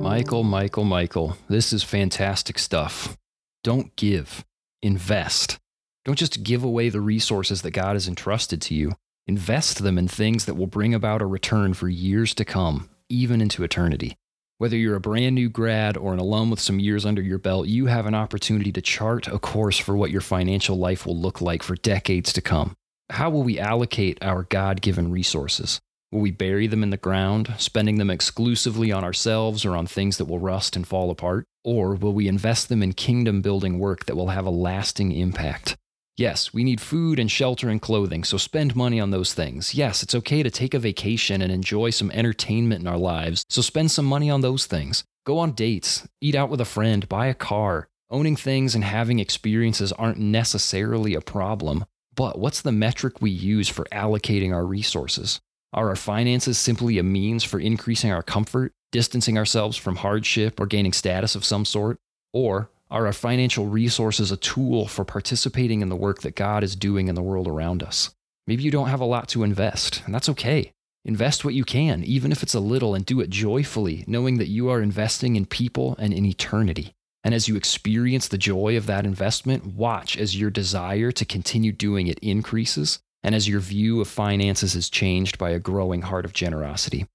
Michael, 0.00 0.42
Michael, 0.42 0.84
Michael, 0.84 1.36
this 1.48 1.74
is 1.74 1.82
fantastic 1.82 2.58
stuff. 2.58 3.18
Don't 3.62 3.94
give 3.96 4.45
invest. 4.82 5.58
Don't 6.04 6.18
just 6.18 6.42
give 6.42 6.62
away 6.62 6.88
the 6.88 7.00
resources 7.00 7.62
that 7.62 7.72
God 7.72 7.94
has 7.94 8.06
entrusted 8.06 8.62
to 8.62 8.74
you. 8.74 8.92
Invest 9.26 9.82
them 9.82 9.98
in 9.98 10.06
things 10.06 10.44
that 10.44 10.54
will 10.54 10.68
bring 10.68 10.94
about 10.94 11.20
a 11.20 11.26
return 11.26 11.74
for 11.74 11.88
years 11.88 12.32
to 12.34 12.44
come, 12.44 12.88
even 13.08 13.40
into 13.40 13.64
eternity. 13.64 14.16
Whether 14.58 14.76
you're 14.76 14.96
a 14.96 15.00
brand 15.00 15.34
new 15.34 15.50
grad 15.50 15.96
or 15.96 16.14
an 16.14 16.18
alum 16.18 16.48
with 16.48 16.60
some 16.60 16.80
years 16.80 17.04
under 17.04 17.20
your 17.20 17.38
belt, 17.38 17.66
you 17.66 17.86
have 17.86 18.06
an 18.06 18.14
opportunity 18.14 18.72
to 18.72 18.80
chart 18.80 19.26
a 19.26 19.38
course 19.38 19.78
for 19.78 19.96
what 19.96 20.10
your 20.10 20.20
financial 20.20 20.78
life 20.78 21.04
will 21.04 21.18
look 21.18 21.40
like 21.40 21.62
for 21.62 21.74
decades 21.76 22.32
to 22.32 22.40
come. 22.40 22.74
How 23.10 23.28
will 23.28 23.42
we 23.42 23.58
allocate 23.58 24.18
our 24.22 24.44
God 24.44 24.80
given 24.80 25.10
resources? 25.10 25.80
Will 26.16 26.22
we 26.22 26.30
bury 26.30 26.66
them 26.66 26.82
in 26.82 26.88
the 26.88 26.96
ground, 26.96 27.52
spending 27.58 27.98
them 27.98 28.08
exclusively 28.08 28.90
on 28.90 29.04
ourselves 29.04 29.66
or 29.66 29.76
on 29.76 29.86
things 29.86 30.16
that 30.16 30.24
will 30.24 30.38
rust 30.38 30.74
and 30.74 30.88
fall 30.88 31.10
apart? 31.10 31.44
Or 31.62 31.94
will 31.94 32.14
we 32.14 32.26
invest 32.26 32.70
them 32.70 32.82
in 32.82 32.94
kingdom 32.94 33.42
building 33.42 33.78
work 33.78 34.06
that 34.06 34.16
will 34.16 34.28
have 34.28 34.46
a 34.46 34.50
lasting 34.50 35.12
impact? 35.12 35.76
Yes, 36.16 36.54
we 36.54 36.64
need 36.64 36.80
food 36.80 37.18
and 37.18 37.30
shelter 37.30 37.68
and 37.68 37.82
clothing, 37.82 38.24
so 38.24 38.38
spend 38.38 38.74
money 38.74 38.98
on 38.98 39.10
those 39.10 39.34
things. 39.34 39.74
Yes, 39.74 40.02
it's 40.02 40.14
okay 40.14 40.42
to 40.42 40.50
take 40.50 40.72
a 40.72 40.78
vacation 40.78 41.42
and 41.42 41.52
enjoy 41.52 41.90
some 41.90 42.10
entertainment 42.12 42.80
in 42.80 42.86
our 42.86 42.96
lives, 42.96 43.44
so 43.50 43.60
spend 43.60 43.90
some 43.90 44.06
money 44.06 44.30
on 44.30 44.40
those 44.40 44.64
things. 44.64 45.04
Go 45.26 45.38
on 45.38 45.52
dates, 45.52 46.08
eat 46.22 46.34
out 46.34 46.48
with 46.48 46.62
a 46.62 46.64
friend, 46.64 47.06
buy 47.10 47.26
a 47.26 47.34
car. 47.34 47.88
Owning 48.08 48.36
things 48.36 48.74
and 48.74 48.84
having 48.84 49.18
experiences 49.18 49.92
aren't 49.92 50.16
necessarily 50.16 51.14
a 51.14 51.20
problem, 51.20 51.84
but 52.14 52.38
what's 52.38 52.62
the 52.62 52.72
metric 52.72 53.20
we 53.20 53.30
use 53.30 53.68
for 53.68 53.84
allocating 53.92 54.54
our 54.54 54.64
resources? 54.64 55.42
Are 55.76 55.90
our 55.90 55.96
finances 55.96 56.56
simply 56.56 56.96
a 56.96 57.02
means 57.02 57.44
for 57.44 57.60
increasing 57.60 58.10
our 58.10 58.22
comfort, 58.22 58.72
distancing 58.92 59.36
ourselves 59.36 59.76
from 59.76 59.96
hardship, 59.96 60.58
or 60.58 60.64
gaining 60.64 60.94
status 60.94 61.34
of 61.34 61.44
some 61.44 61.66
sort? 61.66 61.98
Or 62.32 62.70
are 62.90 63.04
our 63.04 63.12
financial 63.12 63.66
resources 63.66 64.32
a 64.32 64.38
tool 64.38 64.88
for 64.88 65.04
participating 65.04 65.82
in 65.82 65.90
the 65.90 65.96
work 65.96 66.22
that 66.22 66.34
God 66.34 66.64
is 66.64 66.76
doing 66.76 67.08
in 67.08 67.14
the 67.14 67.22
world 67.22 67.46
around 67.46 67.82
us? 67.82 68.14
Maybe 68.46 68.62
you 68.62 68.70
don't 68.70 68.88
have 68.88 69.02
a 69.02 69.04
lot 69.04 69.28
to 69.30 69.42
invest, 69.42 70.02
and 70.06 70.14
that's 70.14 70.30
okay. 70.30 70.72
Invest 71.04 71.44
what 71.44 71.52
you 71.52 71.64
can, 71.64 72.02
even 72.04 72.32
if 72.32 72.42
it's 72.42 72.54
a 72.54 72.60
little, 72.60 72.94
and 72.94 73.04
do 73.04 73.20
it 73.20 73.28
joyfully, 73.28 74.02
knowing 74.06 74.38
that 74.38 74.48
you 74.48 74.70
are 74.70 74.80
investing 74.80 75.36
in 75.36 75.44
people 75.44 75.94
and 75.98 76.14
in 76.14 76.24
eternity. 76.24 76.94
And 77.22 77.34
as 77.34 77.48
you 77.48 77.56
experience 77.56 78.28
the 78.28 78.38
joy 78.38 78.78
of 78.78 78.86
that 78.86 79.04
investment, 79.04 79.66
watch 79.66 80.16
as 80.16 80.40
your 80.40 80.48
desire 80.48 81.12
to 81.12 81.24
continue 81.26 81.72
doing 81.72 82.06
it 82.06 82.18
increases 82.20 83.00
and 83.26 83.34
as 83.34 83.48
your 83.48 83.58
view 83.58 84.00
of 84.00 84.06
finances 84.06 84.76
is 84.76 84.88
changed 84.88 85.36
by 85.36 85.50
a 85.50 85.58
growing 85.58 86.02
heart 86.02 86.24
of 86.24 86.32
generosity. 86.32 87.06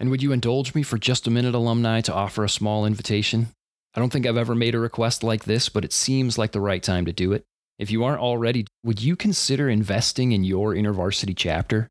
And 0.00 0.10
would 0.10 0.22
you 0.22 0.32
indulge 0.32 0.74
me 0.74 0.82
for 0.82 0.96
just 0.96 1.26
a 1.26 1.30
minute, 1.30 1.54
alumni, 1.54 2.00
to 2.00 2.14
offer 2.14 2.42
a 2.42 2.48
small 2.48 2.86
invitation? 2.86 3.48
I 3.94 4.00
don't 4.00 4.10
think 4.10 4.26
I've 4.26 4.38
ever 4.38 4.54
made 4.54 4.74
a 4.74 4.78
request 4.78 5.22
like 5.22 5.44
this, 5.44 5.68
but 5.68 5.84
it 5.84 5.92
seems 5.92 6.38
like 6.38 6.52
the 6.52 6.60
right 6.62 6.82
time 6.82 7.04
to 7.04 7.12
do 7.12 7.32
it. 7.32 7.44
If 7.78 7.90
you 7.90 8.02
aren't 8.02 8.22
already, 8.22 8.66
would 8.82 9.02
you 9.02 9.14
consider 9.14 9.68
investing 9.68 10.32
in 10.32 10.42
your 10.42 10.74
InterVarsity 10.74 11.34
chapter? 11.36 11.86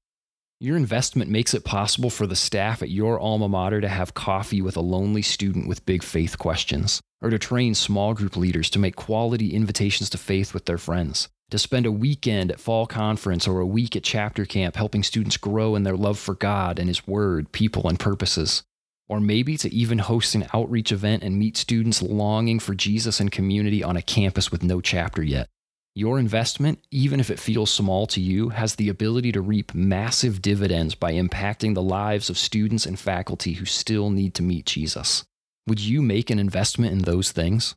Your 0.60 0.76
investment 0.76 1.30
makes 1.30 1.54
it 1.54 1.64
possible 1.64 2.10
for 2.10 2.26
the 2.26 2.36
staff 2.36 2.82
at 2.82 2.90
your 2.90 3.20
alma 3.20 3.48
mater 3.48 3.80
to 3.80 3.88
have 3.88 4.16
coffee 4.16 4.64
with 4.64 4.76
a 4.76 4.82
lonely 4.82 5.22
student 5.22 5.68
with 5.68 5.86
big 5.86 6.02
faith 6.02 6.40
questions, 6.40 7.00
or 7.22 7.30
to 7.30 7.38
train 7.38 7.76
small 7.76 8.16
group 8.16 8.36
leaders 8.36 8.72
to 8.72 8.80
make 8.80 8.96
quality 8.96 9.54
invitations 9.54 10.10
to 10.10 10.18
faith 10.18 10.52
with 10.52 10.66
their 10.66 10.80
friends 10.80 11.30
to 11.52 11.60
spend 11.60 11.86
a 11.86 11.92
weekend 11.92 12.52
at 12.52 12.60
fall 12.60 12.88
conference 12.88 13.48
or 13.48 13.60
a 13.60 13.66
week 13.66 13.96
at 13.96 14.04
chapter 14.04 14.46
camp 14.46 14.76
helping 14.76 15.04
students 15.04 15.38
grow 15.38 15.76
in 15.76 15.84
their 15.84 15.98
love 15.98 16.18
for 16.18 16.34
God 16.34 16.80
and 16.80 16.88
His 16.88 17.06
Word, 17.06 17.52
people, 17.52 17.88
and 17.88 18.00
purposes. 18.00 18.64
Or 19.08 19.20
maybe 19.20 19.58
to 19.58 19.74
even 19.74 20.00
host 20.00 20.34
an 20.36 20.48
outreach 20.54 20.94
event 20.94 21.24
and 21.24 21.38
meet 21.38 21.58
students 21.58 22.02
longing 22.02 22.60
for 22.60 22.74
Jesus 22.74 23.20
and 23.20 23.30
community 23.30 23.84
on 23.84 23.98
a 23.98 24.02
campus 24.02 24.52
with 24.52 24.64
no 24.64 24.80
chapter 24.80 25.22
yet. 25.22 25.50
Your 25.94 26.18
investment, 26.18 26.80
even 26.90 27.20
if 27.20 27.30
it 27.30 27.38
feels 27.38 27.70
small 27.70 28.08
to 28.08 28.22
you, 28.22 28.50
has 28.50 28.76
the 28.76 28.88
ability 28.88 29.34
to 29.34 29.42
reap 29.42 29.74
massive 29.74 30.42
dividends 30.42 30.96
by 30.96 31.12
impacting 31.12 31.74
the 31.74 31.82
lives 31.82 32.30
of 32.30 32.38
students 32.38 32.86
and 32.86 32.98
faculty 32.98 33.54
who 33.54 33.66
still 33.66 34.10
need 34.10 34.34
to 34.36 34.44
meet 34.44 34.66
Jesus. 34.66 35.26
Would 35.68 35.82
you 35.82 36.02
make 36.02 36.30
an 36.30 36.40
investment 36.40 36.94
in 36.94 37.00
those 37.00 37.34
things? 37.34 37.76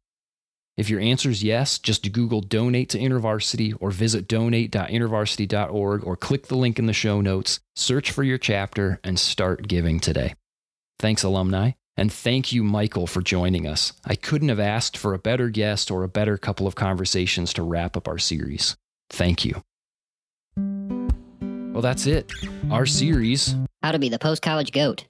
If 0.77 0.91
your 0.91 1.01
answer 1.01 1.31
is 1.31 1.45
yes, 1.45 1.79
just 1.79 2.11
Google 2.13 2.41
donate 2.41 2.89
to 2.91 2.99
InterVarsity 2.99 3.77
or 3.81 3.91
visit 3.93 4.27
donate.intervarsity.org 4.27 6.05
or 6.05 6.17
click 6.17 6.49
the 6.49 6.57
link 6.57 6.79
in 6.81 6.87
the 6.87 6.93
show 6.93 7.21
notes, 7.21 7.61
search 7.77 8.11
for 8.11 8.25
your 8.25 8.39
chapter, 8.39 8.99
and 9.05 9.19
start 9.19 9.69
giving 9.69 10.01
today. 10.01 10.35
Thanks, 10.99 11.23
alumni. 11.23 11.73
And 11.97 12.13
thank 12.13 12.53
you, 12.53 12.65
Michael, 12.65 13.07
for 13.07 13.23
joining 13.23 13.69
us. 13.69 13.93
I 14.05 14.17
couldn't 14.17 14.49
have 14.49 14.59
asked 14.59 14.97
for 14.97 15.15
a 15.15 15.19
better 15.19 15.49
guest 15.49 15.93
or 15.93 16.03
a 16.03 16.09
better 16.09 16.37
couple 16.37 16.67
of 16.67 16.75
conversations 16.75 17.53
to 17.53 17.63
wrap 17.63 17.97
up 17.97 18.09
our 18.09 18.19
series. 18.19 18.77
Thank 19.11 19.45
you. 19.45 19.63
Well, 20.57 21.83
that's 21.83 22.07
it. 22.07 22.33
Our 22.71 22.87
series, 22.87 23.55
How 23.83 23.93
to 23.93 23.99
be 24.01 24.09
the 24.09 24.19
post 24.19 24.43
college 24.43 24.73
goat. 24.73 25.05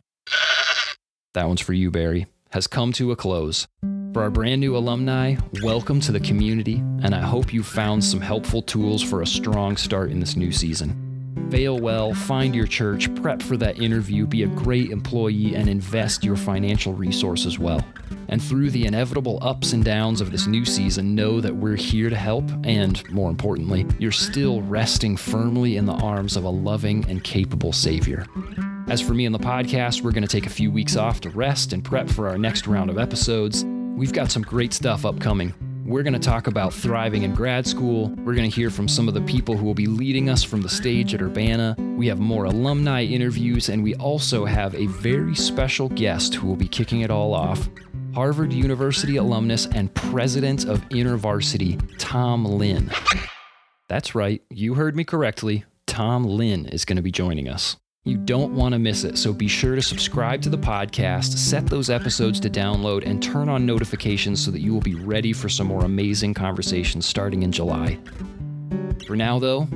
that 1.32 1.46
one's 1.46 1.60
for 1.62 1.72
you, 1.72 1.90
Barry, 1.90 2.26
has 2.54 2.68
come 2.68 2.92
to 2.92 3.10
a 3.10 3.16
close. 3.16 3.66
For 4.12 4.22
our 4.22 4.30
brand 4.30 4.60
new 4.60 4.76
alumni, 4.76 5.34
welcome 5.64 5.98
to 5.98 6.12
the 6.12 6.20
community, 6.20 6.76
and 7.02 7.12
I 7.12 7.18
hope 7.18 7.52
you 7.52 7.64
found 7.64 8.04
some 8.04 8.20
helpful 8.20 8.62
tools 8.62 9.02
for 9.02 9.22
a 9.22 9.26
strong 9.26 9.76
start 9.76 10.12
in 10.12 10.20
this 10.20 10.36
new 10.36 10.52
season. 10.52 11.48
Fail 11.50 11.80
well, 11.80 12.14
find 12.14 12.54
your 12.54 12.68
church, 12.68 13.12
prep 13.16 13.42
for 13.42 13.56
that 13.56 13.80
interview, 13.80 14.24
be 14.24 14.44
a 14.44 14.46
great 14.46 14.90
employee, 14.90 15.56
and 15.56 15.68
invest 15.68 16.22
your 16.22 16.36
financial 16.36 16.92
resources 16.92 17.58
well. 17.58 17.84
And 18.28 18.40
through 18.40 18.70
the 18.70 18.86
inevitable 18.86 19.40
ups 19.42 19.72
and 19.72 19.84
downs 19.84 20.20
of 20.20 20.30
this 20.30 20.46
new 20.46 20.64
season, 20.64 21.16
know 21.16 21.40
that 21.40 21.56
we're 21.56 21.74
here 21.74 22.08
to 22.08 22.16
help, 22.16 22.48
and 22.62 23.02
more 23.10 23.30
importantly, 23.30 23.84
you're 23.98 24.12
still 24.12 24.62
resting 24.62 25.16
firmly 25.16 25.76
in 25.76 25.86
the 25.86 25.92
arms 25.94 26.36
of 26.36 26.44
a 26.44 26.50
loving 26.50 27.04
and 27.08 27.24
capable 27.24 27.72
Savior. 27.72 28.26
As 28.86 29.00
for 29.00 29.14
me 29.14 29.24
and 29.24 29.34
the 29.34 29.38
podcast, 29.38 30.02
we're 30.02 30.12
going 30.12 30.26
to 30.26 30.28
take 30.28 30.44
a 30.44 30.50
few 30.50 30.70
weeks 30.70 30.94
off 30.94 31.18
to 31.22 31.30
rest 31.30 31.72
and 31.72 31.82
prep 31.82 32.06
for 32.08 32.28
our 32.28 32.36
next 32.36 32.66
round 32.66 32.90
of 32.90 32.98
episodes. 32.98 33.64
We've 33.64 34.12
got 34.12 34.30
some 34.30 34.42
great 34.42 34.74
stuff 34.74 35.06
upcoming. 35.06 35.54
We're 35.86 36.02
going 36.02 36.12
to 36.12 36.18
talk 36.18 36.48
about 36.48 36.74
thriving 36.74 37.22
in 37.22 37.34
grad 37.34 37.66
school. 37.66 38.10
We're 38.18 38.34
going 38.34 38.48
to 38.48 38.54
hear 38.54 38.68
from 38.68 38.86
some 38.86 39.08
of 39.08 39.14
the 39.14 39.22
people 39.22 39.56
who 39.56 39.64
will 39.64 39.74
be 39.74 39.86
leading 39.86 40.28
us 40.28 40.44
from 40.44 40.60
the 40.60 40.68
stage 40.68 41.14
at 41.14 41.22
Urbana. 41.22 41.74
We 41.96 42.06
have 42.08 42.18
more 42.20 42.44
alumni 42.44 43.04
interviews, 43.04 43.70
and 43.70 43.82
we 43.82 43.94
also 43.94 44.44
have 44.44 44.74
a 44.74 44.86
very 44.86 45.34
special 45.34 45.88
guest 45.88 46.34
who 46.34 46.46
will 46.46 46.56
be 46.56 46.68
kicking 46.68 47.00
it 47.00 47.10
all 47.10 47.32
off 47.32 47.70
Harvard 48.14 48.52
University 48.52 49.16
alumnus 49.16 49.66
and 49.66 49.92
president 49.94 50.66
of 50.66 50.80
InterVarsity, 50.90 51.82
Tom 51.98 52.44
Lin. 52.44 52.90
That's 53.88 54.14
right, 54.14 54.42
you 54.50 54.74
heard 54.74 54.94
me 54.94 55.04
correctly. 55.04 55.64
Tom 55.86 56.24
Lin 56.24 56.66
is 56.66 56.84
going 56.84 56.96
to 56.96 57.02
be 57.02 57.12
joining 57.12 57.48
us. 57.48 57.76
You 58.06 58.18
don't 58.18 58.54
want 58.54 58.74
to 58.74 58.78
miss 58.78 59.02
it, 59.04 59.16
so 59.16 59.32
be 59.32 59.48
sure 59.48 59.74
to 59.74 59.80
subscribe 59.80 60.42
to 60.42 60.50
the 60.50 60.58
podcast, 60.58 61.38
set 61.38 61.64
those 61.64 61.88
episodes 61.88 62.38
to 62.40 62.50
download, 62.50 63.06
and 63.06 63.22
turn 63.22 63.48
on 63.48 63.64
notifications 63.64 64.44
so 64.44 64.50
that 64.50 64.60
you 64.60 64.74
will 64.74 64.82
be 64.82 64.94
ready 64.94 65.32
for 65.32 65.48
some 65.48 65.68
more 65.68 65.86
amazing 65.86 66.34
conversations 66.34 67.06
starting 67.06 67.44
in 67.44 67.50
July. 67.50 67.98
For 69.06 69.16
now, 69.16 69.38
though, 69.38 69.66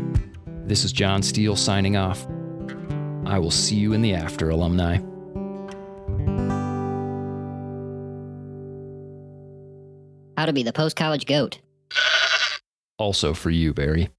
this 0.66 0.84
is 0.84 0.92
John 0.92 1.22
Steele 1.22 1.56
signing 1.56 1.96
off. 1.96 2.26
I 3.24 3.38
will 3.38 3.50
see 3.50 3.76
you 3.76 3.94
in 3.94 4.02
the 4.02 4.12
after, 4.12 4.50
alumni. 4.50 4.98
How 10.36 10.44
to 10.44 10.52
be 10.52 10.62
the 10.62 10.74
post 10.74 10.96
college 10.96 11.24
goat. 11.24 11.60
Also 12.98 13.32
for 13.32 13.48
you, 13.48 13.72
Barry. 13.72 14.10